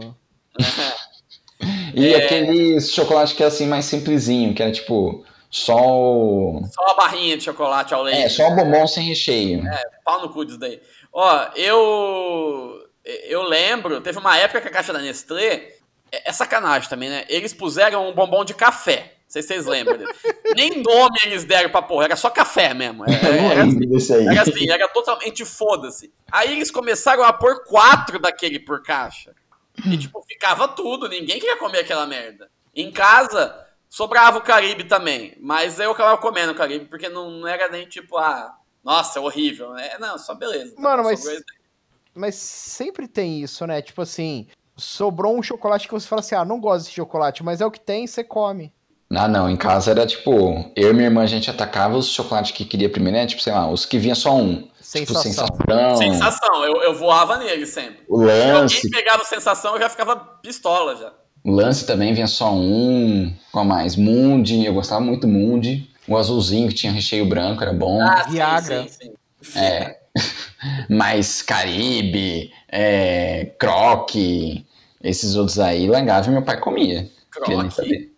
[1.93, 2.25] E É.
[2.25, 6.61] aquele chocolate que é assim mais simplesinho, que era tipo só o.
[6.73, 8.21] Só a barrinha de chocolate ao leite.
[8.23, 9.63] É, só o bombom sem recheio.
[10.03, 10.81] Pau no cu disso daí.
[11.11, 12.81] Ó, eu.
[13.27, 15.73] Eu lembro, teve uma época que a caixa da Nestlé.
[16.11, 17.25] É, é sacanagem também, né?
[17.27, 19.14] Eles puseram um bombom de café.
[19.35, 19.99] Não sei se vocês lembram.
[20.55, 23.03] Nem nome eles deram pra porra, era só café mesmo.
[23.05, 23.11] Eu
[23.41, 24.25] não Era, lembro desse aí.
[24.27, 26.13] era assim, era totalmente foda-se.
[26.31, 29.33] Aí eles começaram a pôr quatro daquele por caixa.
[29.85, 32.49] E, tipo, ficava tudo, ninguém queria comer aquela merda.
[32.73, 33.53] Em casa,
[33.89, 35.35] sobrava o Caribe também.
[35.41, 39.21] Mas eu acabava comendo o Caribe, porque não, não era nem tipo, ah, nossa, é
[39.21, 39.71] horrível.
[39.73, 39.97] né?
[39.99, 40.73] Não, só beleza.
[40.77, 41.25] Mano, mas-
[42.13, 43.81] Mas sempre tem isso, né?
[43.81, 47.59] Tipo assim, sobrou um chocolate que você fala assim, ah, não gosto desse chocolate, mas
[47.59, 48.73] é o que tem, você come.
[49.13, 52.51] Ah, não, em casa era tipo, eu e minha irmã a gente atacava os chocolates
[52.51, 53.25] que queria primeiro, né?
[53.27, 54.67] Tipo, sei lá, os que vinha só um.
[54.81, 55.21] Sensação.
[55.21, 57.99] Tipo, sensação, Sensação, eu, eu voava nele sempre.
[58.09, 58.75] o Se lance.
[58.77, 61.13] alguém pegava sensação, eu já ficava pistola já.
[61.43, 63.33] O lance também vinha só um.
[63.51, 63.95] Qual mais?
[63.95, 65.87] Mundi, eu gostava muito do Mundi.
[66.07, 68.01] O azulzinho que tinha recheio branco era bom.
[68.01, 68.87] Ah, sim, Viagra.
[68.89, 69.59] sim, sim.
[69.59, 69.97] É.
[70.89, 74.65] Mas Caribe, é, Croque,
[75.03, 77.07] esses outros aí, largava e meu pai comia.
[77.29, 78.11] Croque.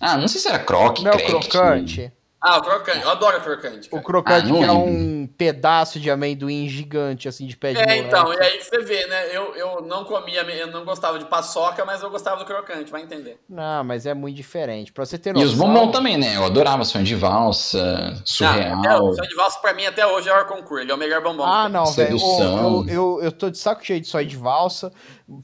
[0.00, 1.30] Ah, não sei se era Croque, Não é o Crack.
[1.48, 2.12] crocante?
[2.38, 3.00] Ah, o crocante.
[3.02, 3.88] Eu adoro crocante.
[3.88, 4.04] O cara.
[4.04, 8.06] crocante Ah, é um pedaço de amendoim gigante, assim, de pé de É, moleque.
[8.06, 9.36] então, e aí você vê, né?
[9.36, 13.02] Eu, eu não comia, eu não gostava de paçoca, mas eu gostava do crocante, vai
[13.02, 13.40] entender.
[13.48, 14.92] Não, mas é muito diferente.
[14.92, 15.48] Pra você ter E noção...
[15.48, 16.36] os bombons também, né?
[16.36, 18.76] Eu adorava sonho de valsa, surreal.
[18.76, 20.94] Não, até, o sonho de valsa pra mim até hoje é o concurso, ele é
[20.94, 21.42] o melhor bombom.
[21.42, 22.16] Ah, não, velho.
[22.18, 22.84] Sedução.
[22.86, 24.92] Eu, eu, eu tô de saco cheio de sonho de valsa.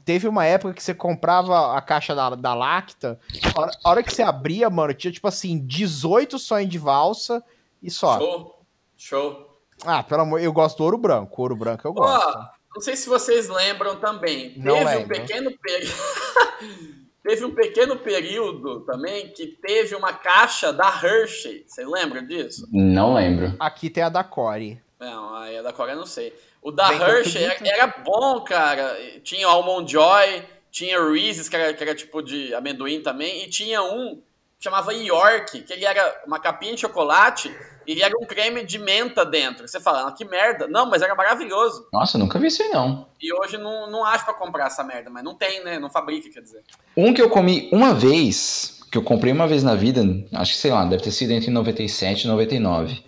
[0.05, 3.19] Teve uma época que você comprava a caixa da, da Lacta.
[3.53, 7.43] A hora, a hora que você abria, mano, tinha tipo assim, 18 sonhos de valsa
[7.81, 8.17] e só.
[8.17, 8.65] Show,
[8.95, 9.59] show.
[9.85, 11.41] Ah, pelo amor, eu gosto do ouro branco.
[11.41, 12.39] Ouro branco eu Ó, gosto.
[12.73, 14.53] não sei se vocês lembram também.
[14.57, 15.07] Não teve um lembro.
[15.19, 15.93] pequeno período.
[17.23, 21.65] teve um pequeno período também que teve uma caixa da Hershey.
[21.67, 22.67] Vocês lembram disso?
[22.71, 23.53] Não lembro.
[23.59, 24.81] Aqui tem a da Core.
[25.03, 26.33] Não, aí a da Coreia não sei.
[26.61, 27.77] O da Bem Hershey era, português.
[27.77, 28.97] era bom, cara.
[29.23, 33.81] Tinha Almond Joy, tinha Reese's, que era, que era tipo de amendoim também, e tinha
[33.83, 34.21] um
[34.57, 37.53] que chamava York, que ele era uma capinha de chocolate
[37.85, 39.67] e ele era um creme de menta dentro.
[39.67, 40.67] Você fala, ah, que merda.
[40.67, 41.85] Não, mas era maravilhoso.
[41.91, 43.07] Nossa, nunca vi isso aí, não.
[43.21, 45.79] E hoje não, não acho pra comprar essa merda, mas não tem, né?
[45.79, 46.63] Não fabrica, quer dizer.
[46.95, 50.01] Um que eu comi uma vez, que eu comprei uma vez na vida,
[50.33, 53.03] acho que sei lá, deve ter sido entre 97 e 99.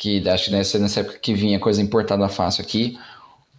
[0.00, 2.98] Que acho que deve ser nessa época que vinha coisa importada fácil aqui.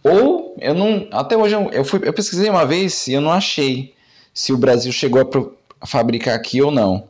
[0.02, 1.06] Ou eu não.
[1.12, 3.94] Até hoje eu, eu, fui, eu pesquisei uma vez e eu não achei
[4.34, 7.04] se o Brasil chegou a, pro- a fabricar aqui ou não.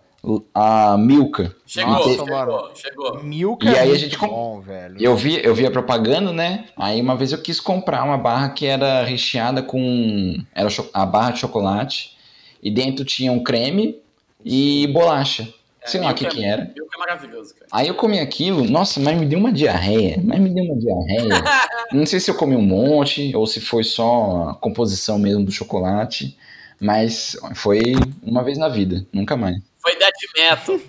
[0.55, 1.57] A Milka.
[1.66, 3.24] Chegou, Nossa, chegou, chegou.
[3.24, 4.97] Milka E é aí a muito gente bom, velho.
[5.01, 6.66] Eu vi, eu vi a propaganda, né?
[6.76, 10.37] Aí uma vez eu quis comprar uma barra que era recheada com.
[10.55, 12.16] Era cho- a barra de chocolate.
[12.62, 13.97] E dentro tinha um creme
[14.45, 15.49] e bolacha.
[15.85, 16.64] Sei lá o que que era.
[16.64, 17.66] Milka é maravilhoso, cara.
[17.72, 20.20] Aí eu comi aquilo, nossa, mas me deu uma diarreia.
[20.22, 21.43] Mas me deu uma diarreia.
[21.93, 25.53] Não sei se eu comi um monte ou se foi só a composição mesmo do
[25.53, 26.37] chocolate.
[26.80, 27.80] Mas foi
[28.22, 29.57] uma vez na vida, nunca mais.
[29.78, 30.80] Foi Dead Metal.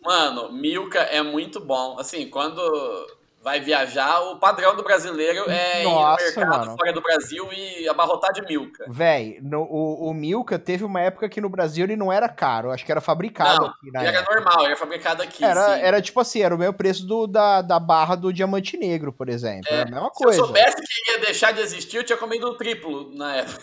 [0.00, 1.98] Mano, Milka é muito bom.
[1.98, 2.60] Assim, quando
[3.42, 6.76] vai viajar, o padrão do brasileiro é ir no Nossa, mercado mano.
[6.78, 8.84] fora do Brasil e abarrotar de Milka.
[8.88, 12.70] Véi, no- o, o Milka teve uma época que no Brasil ele não era caro.
[12.70, 14.34] Acho que era fabricado Não, aqui ele era época.
[14.34, 15.44] normal, era fabricado aqui.
[15.44, 15.80] Era, sim.
[15.82, 19.28] era tipo assim, era o mesmo preço do, da, da barra do diamante negro, por
[19.28, 19.68] exemplo.
[19.68, 20.38] Era a mesma Se eu coisa.
[20.44, 23.60] soubesse que ia deixar de existir, eu tinha comido o triplo na época.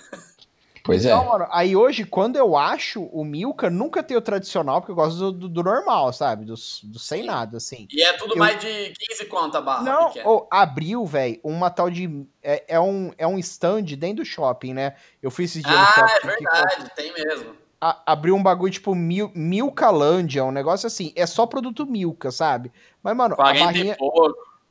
[0.89, 1.09] Pois é.
[1.13, 4.95] Então, mano, aí hoje, quando eu acho o Milka, nunca tem o tradicional, porque eu
[4.95, 6.45] gosto do, do- do normal, sabe?
[6.45, 7.87] Do, do sem nada, assim.
[7.91, 11.69] E é tudo Eu- mais de 15 conto a barra Não, ou abriu, velho, uma
[11.69, 12.25] tal de.
[12.41, 14.95] É, é um, é um stand dentro do shopping, né?
[15.21, 16.13] Eu fui esses dias no Ah, shopping.
[16.13, 17.55] é que verdade, tem mesmo.
[17.81, 21.13] a- abriu um bagulho tipo Mil, Milkalândia, um negócio assim.
[21.15, 22.71] É só produto Milka, sabe?
[23.03, 23.97] Mas, mano, a 40 barrinha,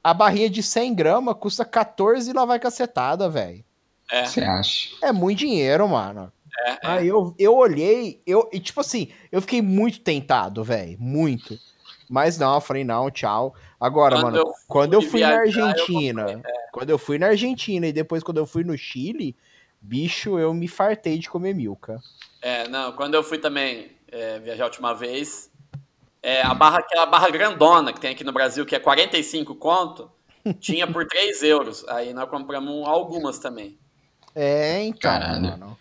[0.02, 3.64] a barrinha de 100 gramas custa 14 e lá vai cacetada, velho.
[4.10, 4.90] É, Você acha?
[5.02, 6.32] É muito dinheiro, mano.
[6.66, 6.78] é, é.
[6.82, 10.96] Aí eu, eu olhei, eu, e tipo assim, eu fiquei muito tentado, velho.
[10.98, 11.58] Muito.
[12.08, 13.54] Mas não, eu falei, não, tchau.
[13.78, 16.98] Agora, Quando mano, eu quando eu fui fui na viajar, eu Argentina, comprei, quando eu
[16.98, 19.36] fui na Argentina e depois quando eu fui no Chile,
[19.80, 22.00] bicho, eu me fartei de comer milka.
[22.40, 25.50] É, não, quando eu fui também é, viajar a última vez,
[26.22, 30.10] é, a barra, aquela barra grandona que tem aqui no Brasil, que é 45 conto,
[30.58, 31.86] tinha por 3 euros.
[31.88, 33.78] Aí nós compramos algumas também.
[34.34, 35.42] É, então, Caralho.
[35.42, 35.78] mano.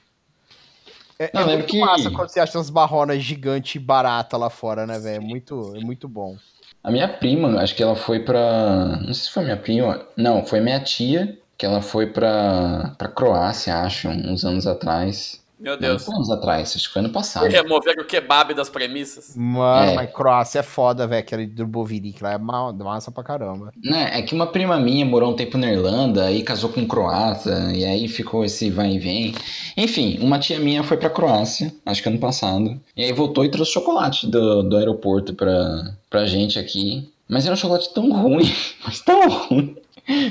[1.19, 4.39] É, Não, é lembro muito que- massa quando você acha umas barronas gigantes e baratas
[4.39, 5.15] lá fora, né, velho?
[5.17, 6.37] É muito, é muito bom.
[6.83, 8.97] A minha prima, acho que ela foi pra.
[9.01, 10.05] Não sei se foi minha prima.
[10.15, 15.43] Não, foi minha tia, que ela foi pra, pra Croácia, acho, uns anos atrás.
[15.60, 16.03] Meu Deus.
[16.05, 17.47] foi anos atrás, acho que foi ano passado.
[17.47, 19.36] Remover o kebab das premissas.
[19.36, 19.95] Mano, É.
[19.95, 21.20] mas Croácia é foda, velho.
[21.20, 23.72] Aquele do Boviric lá é ma- massa pra caramba.
[23.84, 26.88] Né, é que uma prima minha morou um tempo na Irlanda, aí casou com um
[26.88, 29.34] croata, e aí ficou esse vai e vem.
[29.76, 33.49] Enfim, uma tia minha foi pra Croácia, acho que ano passado, e aí voltou e
[33.49, 37.10] trouxe chocolate do, do aeroporto pra, pra gente aqui.
[37.28, 38.49] Mas era um chocolate tão ruim,
[38.86, 39.76] mas tão ruim.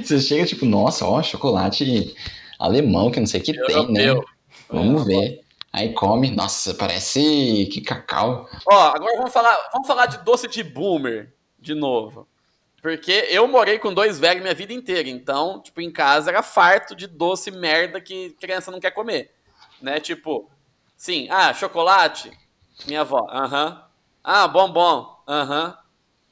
[0.03, 2.15] Você chega tipo, nossa, ó, chocolate
[2.59, 4.15] alemão, que não sei o que tem, né?
[4.69, 5.45] Vamos ver.
[5.73, 8.49] Aí come, nossa, parece que cacau.
[8.67, 12.27] Ó, agora vamos falar, vamos falar de doce de boomer de novo.
[12.81, 15.09] Porque eu morei com dois velhos minha vida inteira.
[15.09, 19.33] Então, tipo, em casa era farto de doce merda que criança não quer comer.
[19.83, 20.01] Né?
[20.01, 20.49] Tipo,
[20.97, 22.31] sim, ah, chocolate?
[22.87, 23.85] Minha avó, aham.
[24.23, 25.77] Ah, bombom, aham.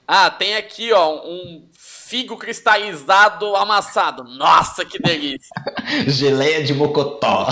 [0.07, 4.23] Ah, tem aqui, ó, um figo cristalizado amassado.
[4.25, 5.49] Nossa, que delícia.
[6.07, 7.47] Geleia de mocotó.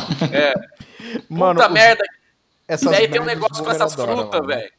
[1.28, 2.05] Mano, Puta os- merda.
[2.68, 4.70] essas E aí tem um negócio com essas frutas, velho.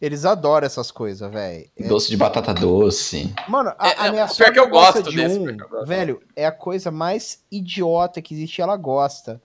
[0.00, 1.68] Eles adoram essas coisas, velho.
[1.78, 3.32] É- Doce de batata doce.
[3.46, 5.44] Mano, a, É, a é, minha pior sogra que eu gosta gosto de desse, um,
[5.56, 5.86] pior gosto.
[5.86, 9.40] velho, é a coisa mais idiota que existe, ela gosta.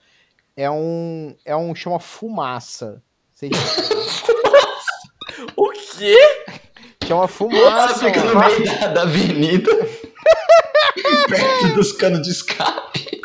[0.56, 3.04] É um, é um chama fumaça.
[3.36, 3.50] Já-
[5.58, 6.18] O quê?
[7.06, 8.50] Chama fumaça, fica no mano.
[8.50, 9.72] meio da, da avenida.
[11.30, 13.22] perto dos canos de escape.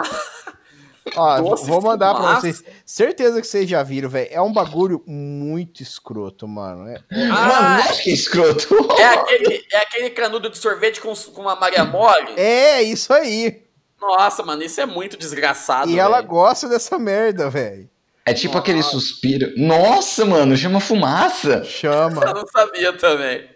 [1.17, 2.41] Ó, Doce vou mandar pra fumaça.
[2.41, 2.65] vocês.
[2.87, 4.29] Certeza que vocês já viram, velho.
[4.31, 6.87] É um bagulho muito escroto, mano.
[6.89, 8.69] É- Mano, Ah, não acho que é escroto.
[8.99, 12.35] é aquele, é aquele canudo de sorvete com, com uma Maria Mole?
[12.37, 13.63] É, isso aí.
[14.01, 15.91] Nossa, mano, isso é muito desgraçado.
[15.91, 16.29] E ela velho.
[16.29, 17.89] gosta dessa merda, velho.
[18.25, 19.53] É tipo aquele suspiro.
[19.57, 21.55] Nossa, mano, chama fumaça.
[21.59, 22.21] Eu Chama.
[22.33, 23.49] não sabia também.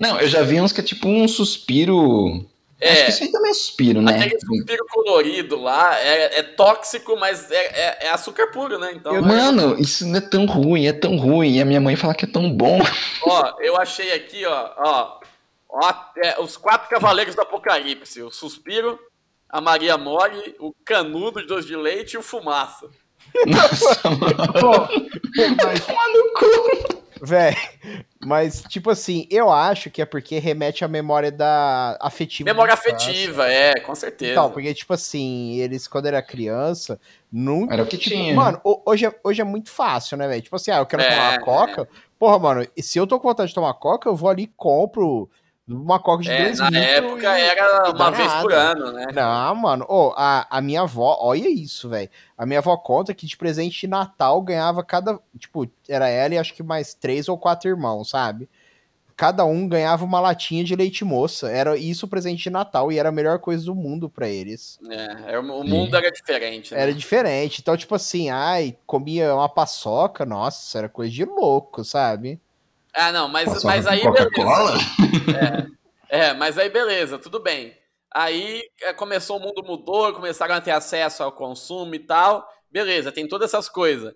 [0.00, 2.44] Não, eu já vi uns que é tipo um suspiro.
[2.80, 2.92] É.
[2.92, 4.16] Acho que isso aí também é suspiro, né?
[4.18, 8.92] Aquele suspiro colorido lá é, é tóxico, mas é, é- é açúcar puro, né?
[8.94, 11.54] Então, Mano, isso não é tão ruim, é tão ruim.
[11.56, 12.78] E a minha mãe fala que é tão bom.
[13.22, 15.20] ó, eu achei aqui, ó, ó,
[15.70, 18.98] ó é, os quatro cavaleiros do apocalipse: o suspiro,
[19.48, 22.88] a Maria Mole, o canudo de doce de leite e o fumaça.
[23.46, 24.52] Nossa, mano.
[24.60, 24.72] Pô,
[25.64, 27.06] mas, Toma no cu.
[27.22, 27.56] Véi,
[28.24, 32.50] mas, tipo assim, eu acho que é porque remete à memória da afetiva.
[32.50, 34.32] Memória afetiva, é, com certeza.
[34.32, 37.00] Então, porque, tipo assim, eles, quando era criança,
[37.32, 37.72] nunca.
[37.72, 38.34] Era o que tipo, tinha.
[38.34, 40.42] Mano, ho- hoje é, hoje é muito fácil, né, velho?
[40.42, 41.88] Tipo assim, ah, eu quero É, tomar uma coca.
[42.18, 45.28] Porra, mano, se eu tô com vontade de tomar coca, eu vou ali e compro
[45.68, 49.06] uma coca de É, 2 na época e- era uma vez por ano, né?
[49.12, 49.84] Não, mano.
[49.88, 52.08] Ô, a, a minha avó, olha isso, velho.
[52.38, 55.18] A minha avó conta que de presente de Natal ganhava cada.
[55.38, 58.48] Tipo, era ela e acho que mais três ou quatro irmãos, sabe?
[59.16, 61.48] Cada um ganhava uma latinha de leite moça.
[61.50, 64.78] Era isso o presente de Natal e era a melhor coisa do mundo pra eles.
[64.90, 66.74] É, era- o mundo era diferente.
[66.74, 66.82] Né?
[66.82, 67.60] Era diferente.
[67.62, 72.38] Então, tipo assim, ai, comia uma paçoca, nossa, era coisa de louco, sabe?
[72.96, 74.30] Ah, não, mas, mas aí beleza.
[74.30, 74.74] Coca-Cola?
[76.08, 77.76] É, mas aí beleza, tudo bem.
[78.14, 82.48] Aí é, começou, o mundo mudou, começaram a ter acesso ao consumo e tal.
[82.70, 84.14] Beleza, tem todas essas coisas.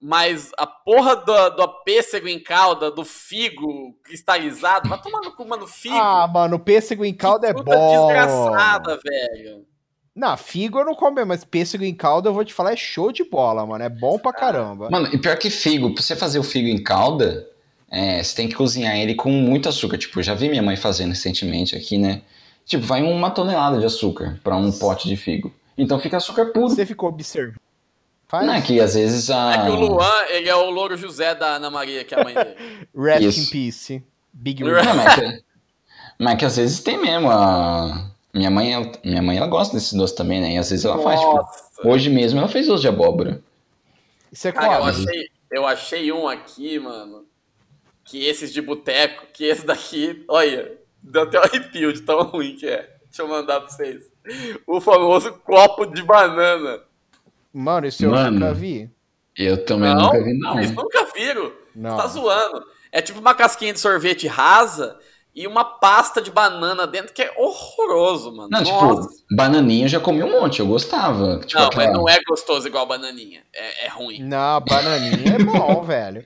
[0.00, 5.46] Mas a porra do, do pêssego em calda, do figo cristalizado, vai tomar no cu,
[5.46, 5.96] mano, figo.
[5.96, 8.08] Ah, mano, o pêssego em calda é bom.
[8.08, 9.66] desgraçada, velho.
[10.14, 13.12] Não, figo eu não como, mas pêssego em calda eu vou te falar é show
[13.12, 13.84] de bola, mano.
[13.84, 14.88] É bom pra caramba.
[14.90, 17.48] Mano, e pior que figo, pra você fazer o figo em calda,
[17.90, 19.98] é, você tem que cozinhar ele com muito açúcar.
[19.98, 22.22] Tipo, eu já vi minha mãe fazendo recentemente aqui, né?
[22.64, 25.52] Tipo, vai uma tonelada de açúcar pra um pote de figo.
[25.76, 26.68] Então fica açúcar puro.
[26.68, 27.58] Você ficou observando.
[28.26, 28.46] Faz.
[28.46, 29.54] Não é que às vezes a.
[29.54, 32.24] É que o Luan, ele é o Louro José da Ana Maria, que é a
[32.24, 32.56] mãe dele.
[32.94, 33.40] Rest Isso.
[33.40, 34.04] in peace.
[34.34, 35.44] Big Não, mas, é que,
[36.18, 37.30] mas é que às vezes tem mesmo.
[37.30, 38.10] A...
[38.34, 40.52] Minha, mãe, ela, minha mãe ela gosta desses doces também, né?
[40.52, 41.18] E às vezes ela faz.
[41.18, 41.88] Tipo, Nossa.
[41.88, 43.40] hoje mesmo ela fez doce de abóbora.
[44.30, 47.24] Isso é Cara, eu achei, eu achei um aqui, mano.
[48.08, 52.56] Que esses de boteco, que esse daqui, olha, deu até um arrepio de tão ruim
[52.56, 52.88] que é.
[53.04, 54.04] Deixa eu mandar pra vocês.
[54.66, 56.80] O famoso copo de banana.
[57.52, 58.30] Mano, isso eu Mano.
[58.38, 58.90] nunca vi.
[59.36, 60.54] Eu também não, nunca vi, não.
[60.54, 61.52] Vocês nunca viram.
[61.74, 61.90] Não.
[61.90, 62.64] Você tá zoando.
[62.90, 64.98] É tipo uma casquinha de sorvete rasa
[65.34, 68.48] e uma pasta de banana dentro que é horroroso, mano.
[68.50, 69.08] Não, Nossa.
[69.08, 71.40] tipo, bananinha eu já comi um monte, eu gostava.
[71.40, 73.42] Tipo, não, aquela- mas não é gostoso igual bananinha.
[73.54, 74.22] É, é ruim.
[74.22, 76.24] Não, bananinha é bom, velho.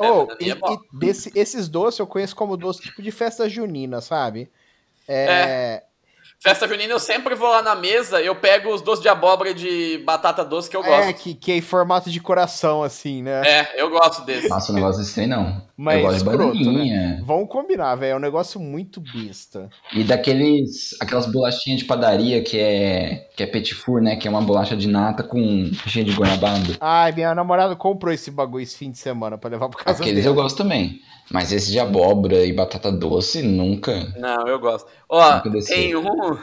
[0.00, 4.00] Oh, e, é e desse- esses doces eu conheço como doce tipo de festa junina,
[4.00, 4.50] sabe?
[5.06, 5.84] É,
[6.40, 9.98] Festa junina eu sempre vou lá na mesa, eu pego os doces de abóbora de
[10.06, 11.14] batata doce que eu É, gosto.
[11.22, 13.42] que, que é em formato de coração, assim, né?
[13.44, 14.48] É, eu gosto desse.
[14.48, 15.60] Nossa, o negócio desse trem não.
[15.76, 16.64] Mas eu gosto de escroto, né?
[16.64, 17.22] bananinha.
[17.24, 18.12] Vamos combinar, velho.
[18.12, 19.68] É um negócio muito besta.
[19.92, 20.96] E daqueles.
[21.00, 23.28] Aquelas bolachinhas de padaria que é.
[23.36, 24.14] Que é petit four, né?
[24.14, 26.76] Que é uma bolacha de nata com recheio de goiabada.
[26.80, 30.22] Ai, minha namorada comprou esse bagulho esse fim de semana pra levar pra casa Aqueles
[30.22, 30.36] dela.
[30.36, 31.00] eu gosto também.
[31.30, 34.12] Mas esse de abóbora e batata doce, nunca.
[34.16, 34.88] Não, eu gosto.
[35.08, 36.38] Ó, tem um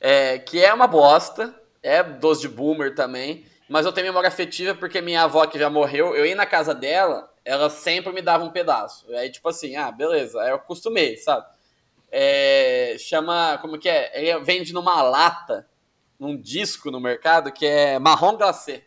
[0.00, 4.74] é, que é uma bosta, é doce de boomer também, mas eu tenho memória afetiva
[4.74, 8.44] porque minha avó que já morreu, eu ia na casa dela, ela sempre me dava
[8.44, 9.06] um pedaço.
[9.14, 11.46] Aí, tipo assim, ah, beleza, aí eu acostumei, sabe?
[12.10, 14.10] É, chama, como que é?
[14.14, 15.66] Ele vende numa lata,
[16.20, 18.84] num disco no mercado, que é marrom glacê.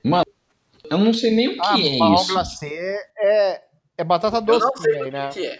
[0.90, 2.34] Eu não sei nem o que Ah, é marrom isso.
[2.34, 3.62] glacê é,
[3.98, 5.30] é batata Eu doce não sei também, o né?
[5.30, 5.60] que que é.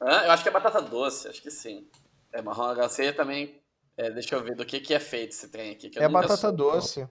[0.00, 0.24] Hã?
[0.26, 1.86] Eu acho que é batata doce, acho que sim.
[2.32, 3.54] É marrom glacê também.
[3.96, 5.90] é, deixa eu ver do que, que é feito esse trem aqui.
[5.96, 6.58] É batata soube.
[6.58, 7.08] doce.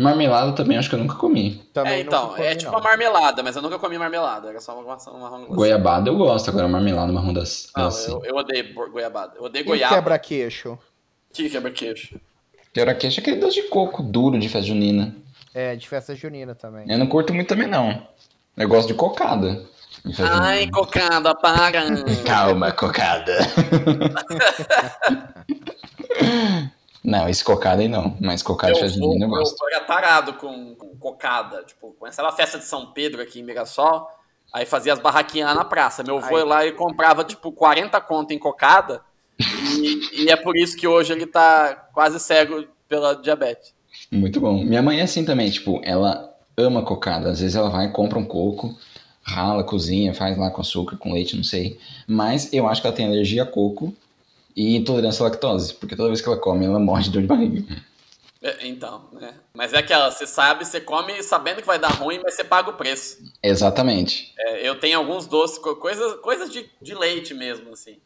[0.00, 1.56] Marmelada também, acho que eu nunca comi.
[1.72, 2.78] Também É, então, nunca é comi, tipo não.
[2.78, 5.54] uma marmelada, mas eu nunca comi marmelada, era só uma marrom glacê.
[5.54, 7.68] Goiabada eu gosto, agora marmelada marrom das.
[7.76, 8.12] Não, assim.
[8.12, 9.34] eu, eu odeio goiabada.
[9.36, 9.96] Eu odeio E goiaba.
[9.96, 10.78] quebra-queixo?
[11.32, 12.18] Que quebra-queixo?
[12.72, 15.16] Quebra-queixo é aquele doce de coco duro de festa junina.
[15.52, 16.88] É, de festa junina também.
[16.88, 18.06] Eu não curto muito também, não.
[18.56, 19.66] Eu gosto de cocada.
[20.18, 21.82] Ai, cocada, para!
[22.26, 23.34] Calma, cocada.
[27.04, 28.16] não, esse cocada aí não.
[28.20, 29.56] Mas cocada eu festa vou, junina eu eu gosto.
[29.70, 31.62] era tarado com, com cocada.
[31.64, 34.08] Tipo, começava a festa de São Pedro aqui em Mirassol,
[34.52, 36.02] aí fazia as barraquinhas lá na praça.
[36.02, 39.02] Meu avô ia lá e comprava, tipo, 40 conto em cocada,
[39.38, 43.74] e, e é por isso que hoje ele tá quase cego pela diabetes.
[44.10, 44.64] Muito bom.
[44.64, 47.30] Minha mãe é assim também, tipo, ela ama cocada.
[47.30, 48.76] Às vezes ela vai, compra um coco,
[49.28, 51.78] rala, cozinha, faz lá com açúcar, com leite, não sei.
[52.06, 53.94] Mas eu acho que ela tem alergia a coco
[54.56, 55.74] e intolerância à lactose.
[55.74, 57.64] Porque toda vez que ela come, ela morre de dor de barriga.
[58.40, 59.34] É, Então, né?
[59.54, 62.70] Mas é aquela, você sabe, você come sabendo que vai dar ruim, mas você paga
[62.70, 63.18] o preço.
[63.42, 64.32] Exatamente.
[64.38, 67.98] É, eu tenho alguns doces, co- coisas, coisas de, de leite mesmo, assim.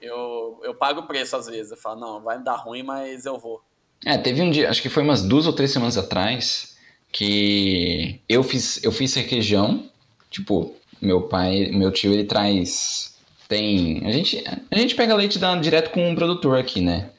[0.00, 1.70] Eu, eu pago o preço às vezes.
[1.72, 3.60] Eu falo, não, vai dar ruim, mas eu vou.
[4.04, 6.74] É, teve um dia, acho que foi umas duas ou três semanas atrás,
[7.12, 9.89] que eu fiz, eu fiz requeijão.
[10.30, 13.14] Tipo, meu pai, meu tio, ele traz.
[13.48, 14.06] Tem.
[14.06, 17.10] A gente, a gente pega leite da, direto com um produtor aqui, né?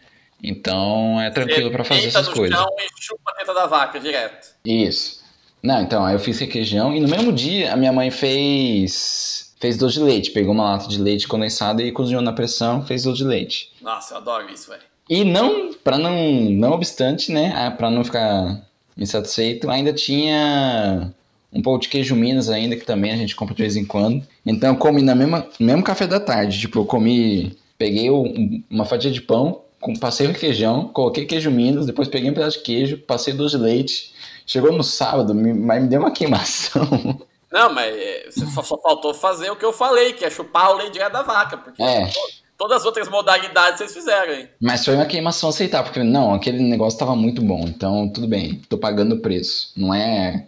[0.42, 2.58] Então é tranquilo pra fazer essas coisas.
[2.58, 4.56] chão e chupa a teta da vaca direto.
[4.66, 5.22] Isso.
[5.62, 9.54] Não, então, aí eu fiz requeijão e no mesmo dia a minha mãe fez.
[9.60, 10.32] Fez doce de leite.
[10.32, 13.72] Pegou uma lata de leite condensado e cozinhou na pressão, fez doce de leite.
[13.82, 14.82] Nossa, eu adoro isso, velho.
[15.08, 16.16] E não, para não,
[16.50, 18.66] não obstante, né, pra não ficar
[18.98, 21.14] insatisfeito, ainda tinha
[21.52, 24.26] um pão de queijo Minas ainda, que também a gente compra de vez em quando.
[24.46, 28.64] Então eu comi na mesma, no mesmo café da tarde, tipo, eu comi, peguei um-
[28.70, 32.58] uma fatia de pão, com, passei o requeijão, coloquei queijo Minas, depois peguei um pedaço
[32.60, 34.14] de queijo, passei doce de leite.
[34.46, 37.20] Chegou no sábado, me- mas me deu uma queimação.
[37.52, 40.72] Não, mas é, você só, só faltou fazer o que eu falei, que é chupar
[40.72, 41.58] o leite da vaca.
[41.58, 42.06] Porque É.
[42.08, 42.20] to-
[42.58, 44.48] todas as outras modalidades vocês fizeram, hein?
[44.62, 48.62] Mas foi uma queimação aceitável, porque não, aquele negócio tava muito bom, então tudo bem,
[48.70, 49.72] tô pagando o preço.
[49.76, 50.48] Não é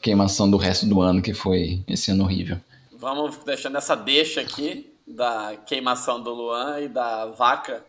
[0.00, 2.58] queimação do resto do ano que foi esse ano horrível.
[2.92, 7.84] Vamos deixando essa deixa aqui da queimação do Luan e da vaca.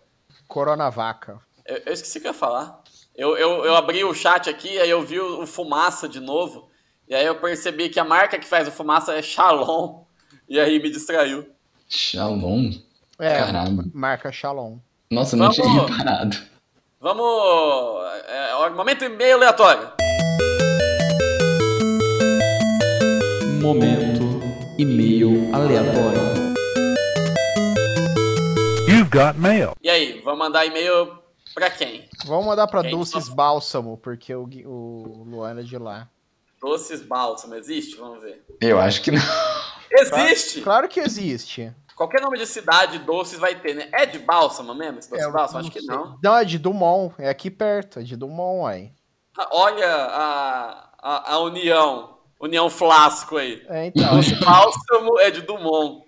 [0.47, 1.39] Coronavaca.
[1.65, 2.81] Eu, eu esqueci o que eu ia falar.
[3.15, 6.69] Eu, eu, eu abri o chat aqui, aí eu vi o, o Fumaça de novo.
[7.07, 10.03] E aí eu percebi que a marca que faz o Fumaça é Shalom.
[10.47, 11.47] E aí me distraiu.
[11.87, 12.71] Shalom.
[13.19, 13.85] É, Caramba.
[13.93, 14.77] marca Shalom.
[15.11, 15.91] Nossa, não tinha Vamos.
[15.91, 16.37] reparado.
[16.99, 18.05] Vamos.
[18.27, 20.00] É, momento e-mail aleatório.
[23.61, 24.41] Momento
[24.77, 26.19] e-mail aleatório.
[28.87, 29.73] You've got mail.
[29.81, 31.17] E aí, vamos mandar e-mail
[31.53, 32.07] pra quem?
[32.25, 36.09] Vamos mandar pra Quem Doces só- Bálsamo, porque o, o Luan é de lá.
[36.61, 37.95] Doces Bálsamo, existe?
[37.97, 38.43] Vamos ver.
[38.59, 39.21] Eu acho que não.
[39.91, 40.61] Existe!
[40.61, 41.73] Claro que existe.
[41.95, 43.89] Qualquer nome de cidade, doces vai ter, né?
[43.93, 44.99] É de Bálsamo mesmo?
[44.99, 45.59] Esse doce É, Bálsamo?
[45.59, 46.17] Acho que não.
[46.23, 47.13] Não, é de Dumont.
[47.19, 47.99] É aqui perto.
[47.99, 48.91] É de Dumont aí.
[49.37, 52.09] Ah, Olha a, a, a união.
[52.41, 53.63] União Flasco aí.
[53.69, 54.15] É, então.
[54.15, 56.03] Doce Bálsamo é de Dumont.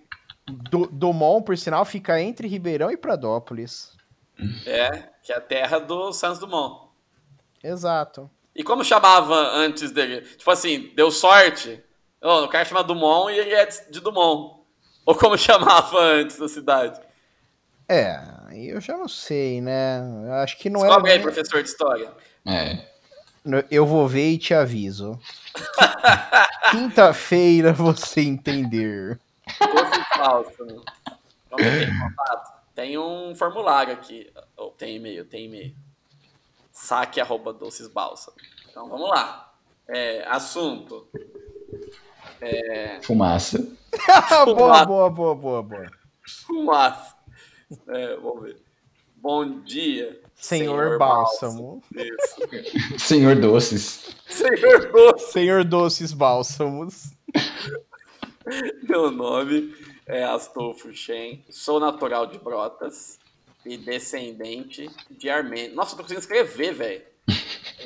[0.48, 3.96] Du- Dumont, por sinal, fica entre Ribeirão e Pradópolis.
[4.66, 4.90] É,
[5.22, 6.90] que é a terra do Santos Dumont.
[7.64, 8.30] Exato.
[8.56, 10.22] E como chamava antes dele?
[10.22, 11.82] Tipo assim, deu sorte.
[12.22, 14.60] Oh, o cara chama Dumont e ele é de Dumont.
[15.06, 17.00] Ou como chamava antes da cidade?
[17.88, 18.18] É,
[18.48, 20.00] aí eu já não sei, né?
[20.26, 21.24] Eu Acho que não Descobre aí, era.
[21.26, 22.12] nem- professor de história.
[22.46, 22.93] É.
[23.70, 25.20] Eu vou ver e te aviso.
[26.72, 29.20] Quinta-feira você entender.
[29.60, 30.84] Doce falso.
[32.74, 34.32] Tem um formulário aqui.
[34.58, 35.76] Oh, tem e-mail, tem e-mail.
[36.72, 38.32] Saque arroba doces balsa.
[38.70, 39.54] Então vamos lá.
[39.88, 41.08] É, assunto.
[43.02, 43.60] Fumaça.
[44.46, 45.92] boa, boa, boa, boa, boa.
[46.46, 47.16] Fumaça.
[47.88, 48.73] É, vamos ver.
[49.24, 50.20] Bom dia.
[50.36, 51.82] Senhor, Bálsamo.
[51.96, 53.00] Isso.
[53.00, 54.14] Senhor Doces.
[54.28, 55.32] Senhor Doce.
[55.32, 57.14] Senhor Doces Bálsamos.
[58.84, 59.74] Meu nome
[60.06, 61.42] é Astolfo Shen.
[61.50, 63.18] Sou natural de Brotas
[63.66, 65.74] e descendente de armênios.
[65.74, 67.02] Nossa, eu tô conseguindo escrever, velho.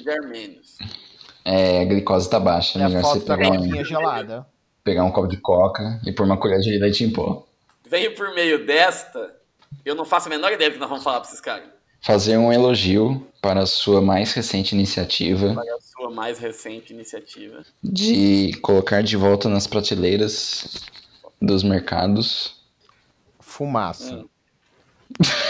[0.02, 0.76] De armênios.
[1.46, 2.80] É, a glicose tá baixa.
[2.80, 4.48] É a melhor você pegar garrafinha um, gelada.
[4.84, 7.46] pegar um copo de coca e pôr uma colher de leite em pó.
[7.88, 9.37] Veio por meio desta.
[9.88, 11.70] Eu não faço a menor ideia do que nós vamos falar pra esses caras.
[12.02, 17.64] Fazer um elogio para a sua mais recente iniciativa Para a sua mais recente iniciativa.
[17.82, 20.84] de colocar de volta nas prateleiras
[21.42, 22.58] dos mercados
[23.40, 24.14] Fumaça.
[24.14, 24.28] Hum.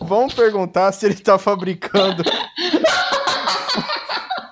[0.00, 2.22] Vamos perguntar se ele tá fabricando.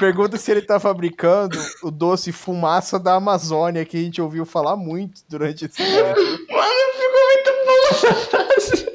[0.03, 4.75] Pergunta se ele tá fabricando o doce fumaça da Amazônia que a gente ouviu falar
[4.77, 5.81] muito durante esse.
[5.81, 8.91] Mano, ficou muito boa essa frase.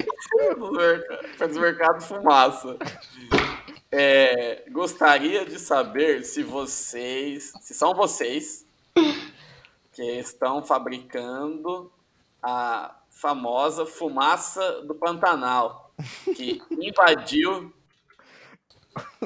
[0.58, 2.76] Dos merc- Para os mercados fumaça.
[3.90, 8.66] É, gostaria de saber se vocês, se são vocês
[9.92, 11.90] que estão fabricando
[12.42, 15.90] a famosa fumaça do Pantanal,
[16.36, 17.72] que invadiu,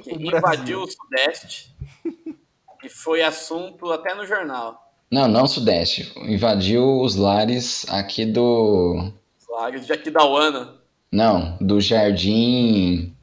[0.01, 1.72] que O invadiu o Sudeste
[2.05, 4.93] e foi assunto até no jornal.
[5.11, 6.13] Não, não Sudeste.
[6.17, 9.13] Invadiu os lares aqui do.
[9.39, 10.75] Os lares de Aquidauana.
[11.13, 13.15] Não, do Jardim.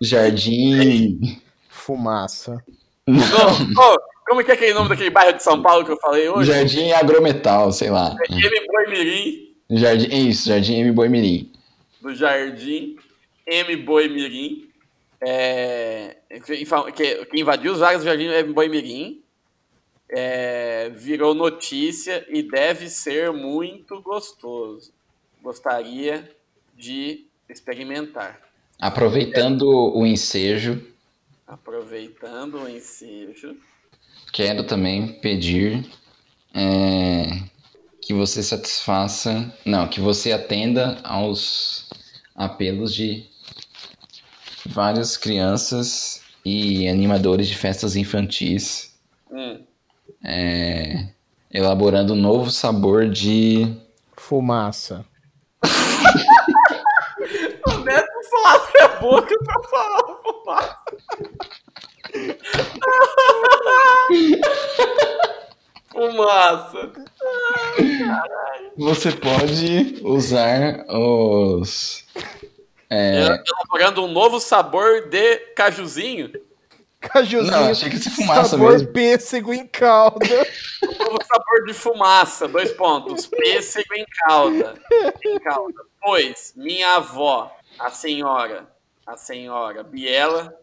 [0.00, 1.40] Jardim.
[1.68, 2.62] Fumaça.
[3.06, 6.28] Não, ô, como que é aquele nome daquele bairro de São Paulo que eu falei
[6.28, 6.50] hoje?
[6.50, 8.16] Jardim Agrometal, sei lá.
[8.28, 8.66] M.
[8.66, 10.92] Boi Mirim, Jardim, é isso, Jardim M.
[10.92, 11.52] Boimirim.
[12.00, 12.96] do Jardim
[13.46, 13.76] M.
[13.76, 14.68] Boi Mirim,
[15.24, 16.64] é, que,
[17.26, 18.52] que- invadiu os lares do Jardim M.
[18.52, 19.22] Boi Mirim,
[20.10, 24.92] é, virou notícia e deve ser muito gostoso.
[25.42, 26.30] Gostaria
[26.76, 28.40] de experimentar.
[28.78, 29.62] Aproveitando
[29.96, 30.86] o ensejo,
[31.46, 33.56] Aproveitando o ensejo.
[34.32, 35.86] quero também pedir
[36.54, 37.42] é,
[38.00, 39.52] que você satisfaça.
[39.64, 41.88] Não, que você atenda aos
[42.34, 43.26] apelos de
[44.66, 48.92] várias crianças e animadores de festas infantis,
[49.30, 49.62] Hum.
[50.24, 51.06] é,
[51.50, 53.74] elaborando um novo sabor de.
[54.16, 55.04] Fumaça.
[57.64, 60.76] O Neto só abre a boca pra falar fumaça.
[65.92, 66.90] Fumaça.
[68.76, 72.04] Você pode usar os.
[72.94, 76.30] É, Elaborando um novo sabor de cajuzinho.
[77.00, 77.50] Cajuzinho.
[77.50, 78.92] Não, achei que ser fumaça sabor mesmo.
[78.92, 80.46] pêssego em calda.
[80.98, 82.46] Novo sabor de fumaça.
[82.46, 83.26] Dois pontos.
[83.26, 84.74] Pêssego em calda.
[85.24, 85.82] Em calda.
[86.02, 88.68] Pois, minha avó, a senhora,
[89.06, 90.54] a senhora Biela.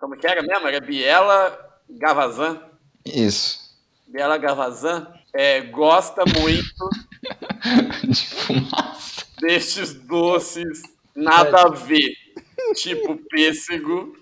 [0.00, 0.66] Como que era mesmo?
[0.66, 2.60] Era Biela Gavazan.
[3.04, 3.60] Isso.
[4.08, 6.90] Biela Gavazan é, gosta muito
[8.04, 9.26] De fumaça.
[9.40, 10.82] destes doces
[11.16, 12.12] nada a ver.
[12.74, 14.16] Tipo pêssego,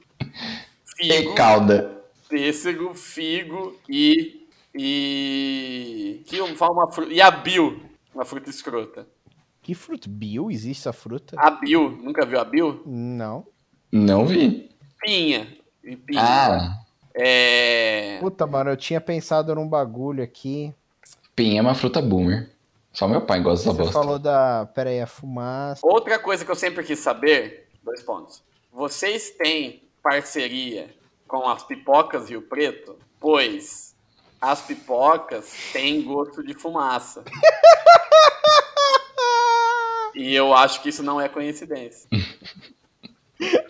[1.01, 2.03] E figo, calda.
[2.29, 4.47] pêssego, figo e.
[4.77, 6.23] E.
[6.27, 7.13] Que um- fala uma fruta.
[7.13, 7.81] E a Bill,
[8.15, 9.07] uma fruta escrota.
[9.63, 10.09] Que fruta?
[10.11, 10.51] Bio?
[10.51, 11.37] Existe essa fruta?
[11.39, 12.83] A Bill, nunca viu a Bill?
[12.85, 13.47] Não.
[13.91, 14.71] Não vi.
[15.01, 15.49] Pinha.
[15.83, 16.21] E pinha.
[16.23, 16.79] Ah,
[17.15, 18.19] É.
[18.21, 20.73] Puta, mano, eu tinha pensado num bagulho aqui.
[21.37, 22.51] pinha é uma fruta boomer.
[22.95, 23.93] Só meu pai gosta dessa Você bosta.
[23.93, 24.67] falou da.
[24.75, 25.81] Pera aí, a fumaça.
[25.85, 28.43] Outra coisa que eu sempre quis saber, dois pontos.
[28.73, 30.95] Vocês têm parceria
[31.27, 32.97] com as pipocas Rio Preto?
[33.19, 33.95] Pois
[34.41, 37.25] as pipocas têm gosto de fumaça.
[40.17, 42.09] E eu acho que isso não é coincidência.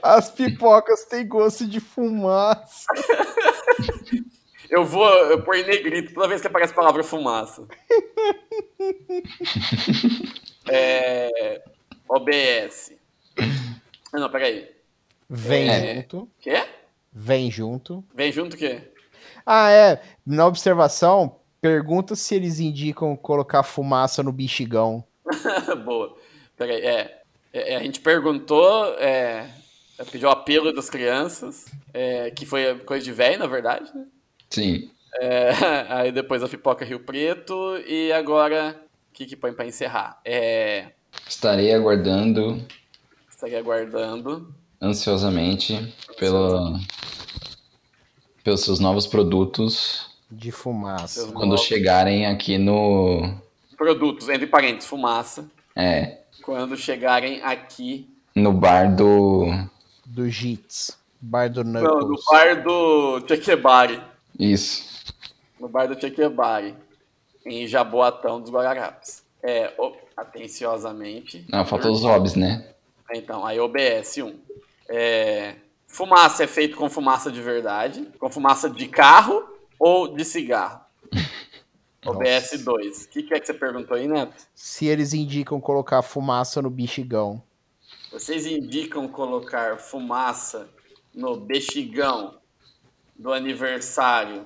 [0.02, 2.84] As pipocas têm gosto de fumaça.
[4.74, 7.66] Eu vou eu pôr em negrito toda vez que aparece a palavra fumaça.
[10.66, 11.62] É,
[12.08, 12.92] OBS.
[14.12, 14.70] Ah, Não, peraí.
[15.28, 15.94] Vem É.
[15.96, 16.28] junto.
[16.40, 16.64] Quê?
[17.12, 18.02] Vem junto.
[18.14, 18.80] Vem junto o quê?
[19.44, 20.02] Ah, é.
[20.26, 25.04] Na observação, pergunta se eles indicam colocar fumaça no bexigão.
[25.84, 26.16] Boa.
[26.56, 27.22] Peraí, é,
[27.52, 29.46] é, A gente perguntou, é,
[30.10, 34.06] pediu apelo das crianças, é, que foi coisa de velho, na verdade, né?
[34.50, 34.90] Sim.
[35.16, 35.50] É,
[35.88, 37.76] aí depois a pipoca Rio Preto.
[37.86, 38.76] E agora,
[39.10, 40.20] o que, que põe pra encerrar?
[40.24, 40.88] É,
[41.28, 42.62] Estarei aguardando
[43.44, 44.54] estaria aguardando.
[44.80, 46.78] ansiosamente pelo,
[48.42, 51.20] pelos seus novos produtos De fumaça.
[51.20, 53.34] Seus quando novos chegarem aqui no.
[53.76, 55.46] Produtos, entre parênteses, fumaça.
[55.76, 58.08] É, Quando chegarem aqui.
[58.34, 59.46] no bar do.
[60.06, 60.96] Do Jits.
[61.20, 62.24] Bar do Não, no Knuckles.
[62.30, 64.00] bar do Chequebari.
[64.38, 65.04] Isso.
[65.58, 66.74] No bar do Chequebari.
[67.46, 69.22] Em Jaboatão dos Guararapes.
[69.42, 69.72] É,
[70.16, 71.46] atenciosamente.
[71.50, 72.74] Não, faltou os hobbies, né?
[73.12, 74.38] Então, aí OBS 1.
[74.88, 75.56] É,
[75.86, 79.46] fumaça é feito com fumaça de verdade, com fumaça de carro
[79.78, 80.80] ou de cigarro.
[82.04, 83.04] OBS 2.
[83.04, 84.34] O que, que é que você perguntou aí, Neto?
[84.54, 87.42] Se eles indicam colocar fumaça no bexigão.
[88.10, 90.68] Vocês indicam colocar fumaça
[91.14, 92.38] no bexigão
[93.16, 94.44] do aniversário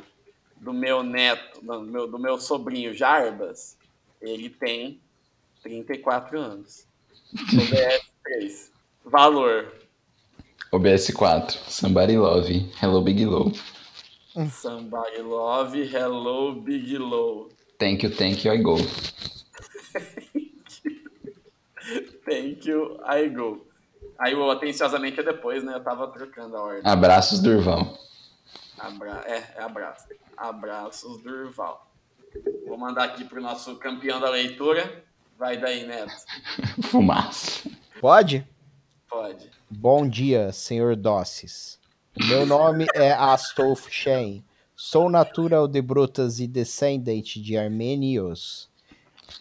[0.56, 3.76] do meu neto, do meu, do meu sobrinho Jarbas?
[4.20, 5.00] Ele tem
[5.62, 6.86] 34 anos.
[7.34, 8.72] OBS 3.
[9.04, 9.72] Valor.
[10.72, 11.58] OBS 4.
[11.70, 12.70] Somebody Love.
[12.80, 13.52] Hello Big Low.
[14.46, 17.48] Somebody love, hello, big low.
[17.76, 18.76] Thank you, thank you, I go.
[22.24, 23.66] Thank you, I go.
[24.18, 25.74] Aí o atenciosamente é depois, né?
[25.74, 26.82] Eu tava trocando a ordem.
[26.84, 27.98] Abraços, Durval.
[28.78, 29.22] Abra...
[29.26, 30.06] É, é abraço.
[30.36, 31.90] Abraços, Durval.
[32.66, 35.04] Vou mandar aqui pro nosso campeão da leitura.
[35.38, 36.12] Vai daí, Neto.
[36.90, 37.70] Fumaça.
[38.00, 38.46] Pode?
[39.08, 39.50] Pode.
[39.70, 41.78] Bom dia, senhor Dossis.
[42.26, 44.44] Meu nome é Astolf Shen.
[44.74, 48.68] Sou natural de Brutas e descendente de armênios.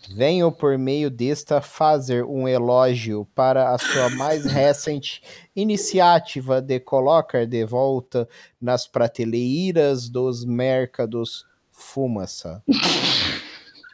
[0.09, 5.21] Venho por meio desta fazer um elogio para a sua mais recente
[5.55, 8.27] iniciativa de colocar de volta
[8.59, 12.63] nas prateleiras dos mercados fumaça.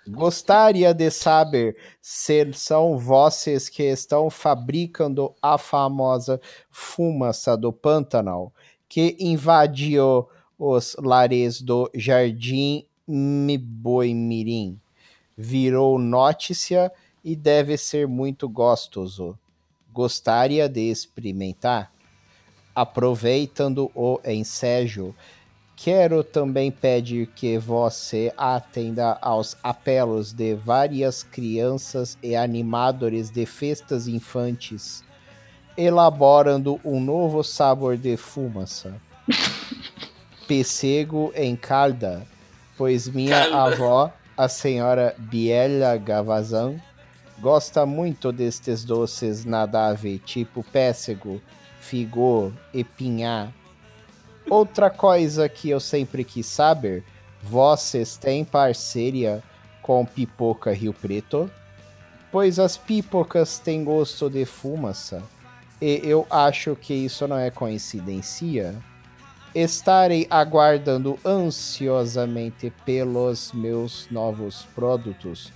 [0.07, 8.51] Gostaria de saber se são vocês que estão fabricando a famosa fumaça do Pantanal
[8.89, 10.27] que invadiu
[10.59, 14.79] os lares do Jardim Miboimirim.
[15.37, 16.91] Virou notícia
[17.23, 19.37] e deve ser muito gostoso.
[19.91, 21.91] Gostaria de experimentar?
[22.75, 25.15] Aproveitando o ensejo,
[25.75, 34.07] Quero também pedir que você atenda aos apelos de várias crianças e animadores de festas
[34.07, 35.03] infantes,
[35.75, 38.95] elaborando um novo sabor de fumaça.
[40.47, 42.25] Pessego em calda,
[42.77, 43.75] pois minha Calda.
[43.75, 46.75] avó, a senhora Biela Gavazan,
[47.39, 51.41] gosta muito destes doces nadáveis, tipo pêssego,
[51.79, 53.51] figô e pinhá.
[54.49, 57.03] Outra coisa que eu sempre quis saber,
[57.41, 59.43] vocês têm parceria
[59.81, 61.49] com Pipoca Rio Preto?
[62.31, 65.21] Pois as pipocas têm gosto de fumaça,
[65.79, 68.75] e eu acho que isso não é coincidência.
[69.55, 75.51] Estarei aguardando ansiosamente pelos meus novos produtos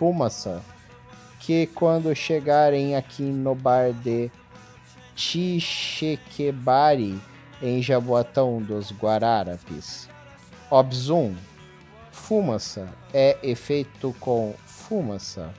[0.00, 0.62] fumaça,
[1.40, 4.30] que quando chegarem aqui no bar de
[5.14, 7.20] Chichequebari,
[7.60, 10.08] em Jaboatão dos Guararapes.
[10.70, 11.34] Obzum.
[12.10, 15.52] Fumaça é efeito com fumaça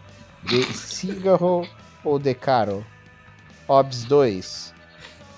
[0.44, 1.68] de cigarro
[2.04, 2.84] ou de caro.
[3.68, 4.74] Obs 2.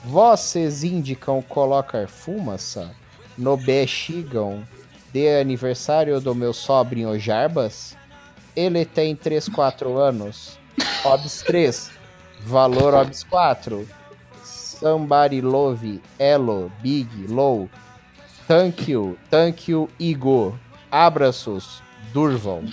[0.03, 2.93] Vocês indicam colocar fumaça
[3.37, 4.61] no bexigão
[5.13, 7.95] de aniversário do meu sobrinho Jarbas?
[8.53, 10.59] Ele tem 3, 4 anos.
[11.05, 11.89] Obs 3.
[12.41, 13.87] Valor Obs 4.
[14.43, 17.69] Somebody Love, Elo, Big, Low.
[18.45, 20.53] Thank you, thank you, Igor.
[20.91, 21.81] Abraços,
[22.11, 22.63] Durval.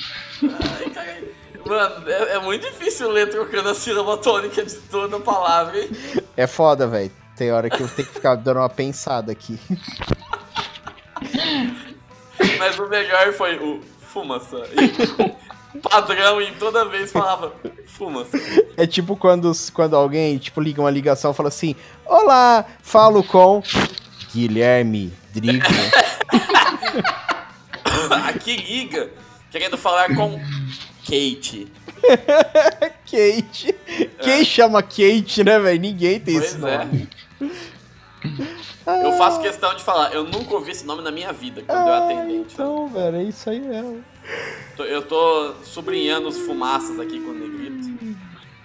[1.71, 5.89] Mano, é, é muito difícil ler trocando a sílaba tônica de toda a palavra, hein?
[6.37, 7.13] É foda, velho.
[7.37, 9.57] Tem hora que eu tenho que ficar dando uma pensada aqui.
[12.59, 14.65] Mas o melhor foi o fumaça.
[15.73, 17.55] E padrão e toda vez falava
[17.87, 18.37] fumaça.
[18.77, 23.63] É tipo quando, quando alguém tipo, liga uma ligação e fala assim: Olá, falo com
[24.33, 25.65] Guilherme Drigo.
[28.27, 29.09] Aqui liga
[29.53, 30.37] querendo falar com
[31.11, 31.67] Kate.
[33.05, 33.75] Kate.
[34.23, 35.81] Quem chama Kate, né, velho?
[35.81, 36.79] Ninguém tem esse Pois é.
[36.79, 37.09] nome.
[38.87, 41.93] Eu faço questão de falar, eu nunca ouvi esse nome na minha vida quando eu
[41.93, 42.55] Ah, atendente.
[42.55, 44.05] então, velho, é isso aí mesmo.
[44.79, 48.17] Eu tô sublinhando os fumaças aqui com o negrito,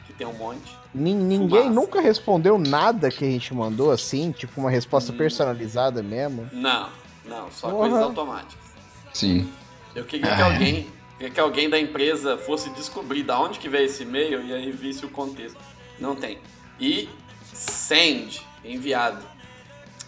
[0.07, 0.75] que tem um monte.
[0.93, 1.69] Nin- Ninguém Fumaça.
[1.75, 6.49] nunca respondeu nada que a gente mandou assim, tipo uma resposta personalizada mesmo.
[6.53, 6.89] Não,
[7.25, 7.81] não, só Porra.
[7.89, 8.65] coisas automáticas.
[9.13, 9.49] Sim.
[9.93, 10.51] Eu queria que Ah, é.
[10.53, 14.71] alguém, que alguém da empresa fosse descobrir da onde que veio esse e-mail e aí
[14.71, 15.59] visse o contexto.
[15.99, 16.39] Não tem.
[16.79, 17.09] E
[17.53, 19.23] send, enviado.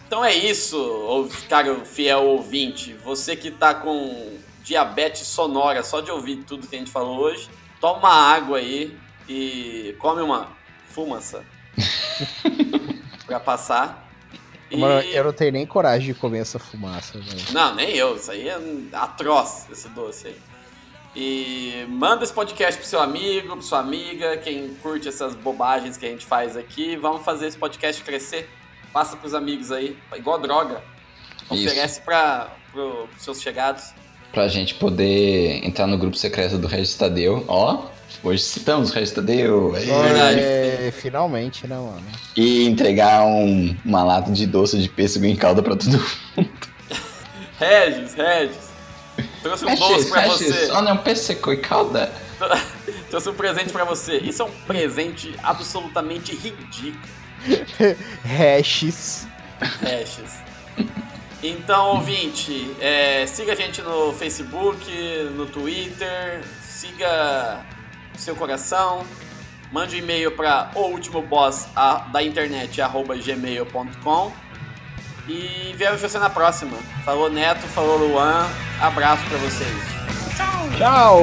[0.06, 2.94] Então é isso, caro fiel ouvinte.
[3.04, 7.48] Você que tá com diabetes sonora só de ouvir tudo que a gente falou hoje,
[7.80, 8.96] toma água aí
[9.28, 10.52] e come uma
[10.88, 11.44] fumaça
[13.26, 14.06] pra passar.
[14.70, 14.76] E...
[14.76, 17.52] Mano, eu não tenho nem coragem de comer essa fumaça, velho.
[17.52, 18.16] Não, nem eu.
[18.16, 18.58] Isso aí é
[18.92, 20.36] atroz, esse doce aí.
[21.16, 26.06] E manda esse podcast pro seu amigo, pra sua amiga, quem curte essas bobagens que
[26.06, 26.96] a gente faz aqui.
[26.96, 28.48] Vamos fazer esse podcast crescer.
[28.92, 30.82] Passa pros amigos aí, igual droga.
[31.50, 31.66] Isso.
[31.66, 33.92] Oferece para pro, pros seus chegados.
[34.32, 37.44] Pra gente poder entrar no grupo secreto do Regis Tadeu.
[37.48, 37.86] Ó,
[38.22, 39.72] hoje citamos o Regis Tadeu.
[39.72, 40.40] Verdade.
[40.40, 42.02] É, finalmente, né, mano?
[42.36, 45.90] E entregar um- uma lata de doce de pêssego em calda pra todo
[46.36, 46.50] mundo.
[47.58, 48.67] Regis, Regis.
[49.42, 50.70] Trouxe um doce pra você.
[50.70, 52.12] Olha, um pêssego e calda.
[53.10, 54.18] Trouxe um presente pra você.
[54.18, 57.18] Isso é um presente absolutamente ridículo.
[58.24, 59.26] Hashes.
[59.80, 60.38] Regis.
[61.42, 64.84] Então, ouvinte, é, siga a gente no Facebook,
[65.36, 67.64] no Twitter, siga
[68.16, 69.06] seu coração,
[69.70, 71.68] mande um e-mail para o último boss
[72.12, 74.32] da internet arroba gmail.com
[75.28, 76.76] e vejo você na próxima.
[77.04, 78.46] Falou Neto, falou Luan,
[78.80, 79.98] abraço para vocês.
[80.76, 81.18] Tchau!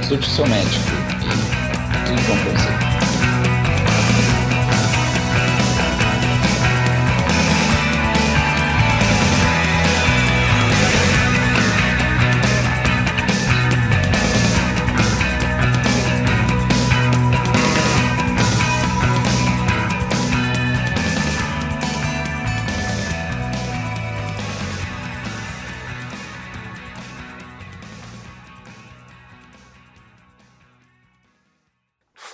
[0.00, 0.84] Consulte o seu médico.
[1.22, 2.85] E tudo bom pra você.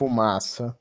[0.03, 0.77] Fumaça.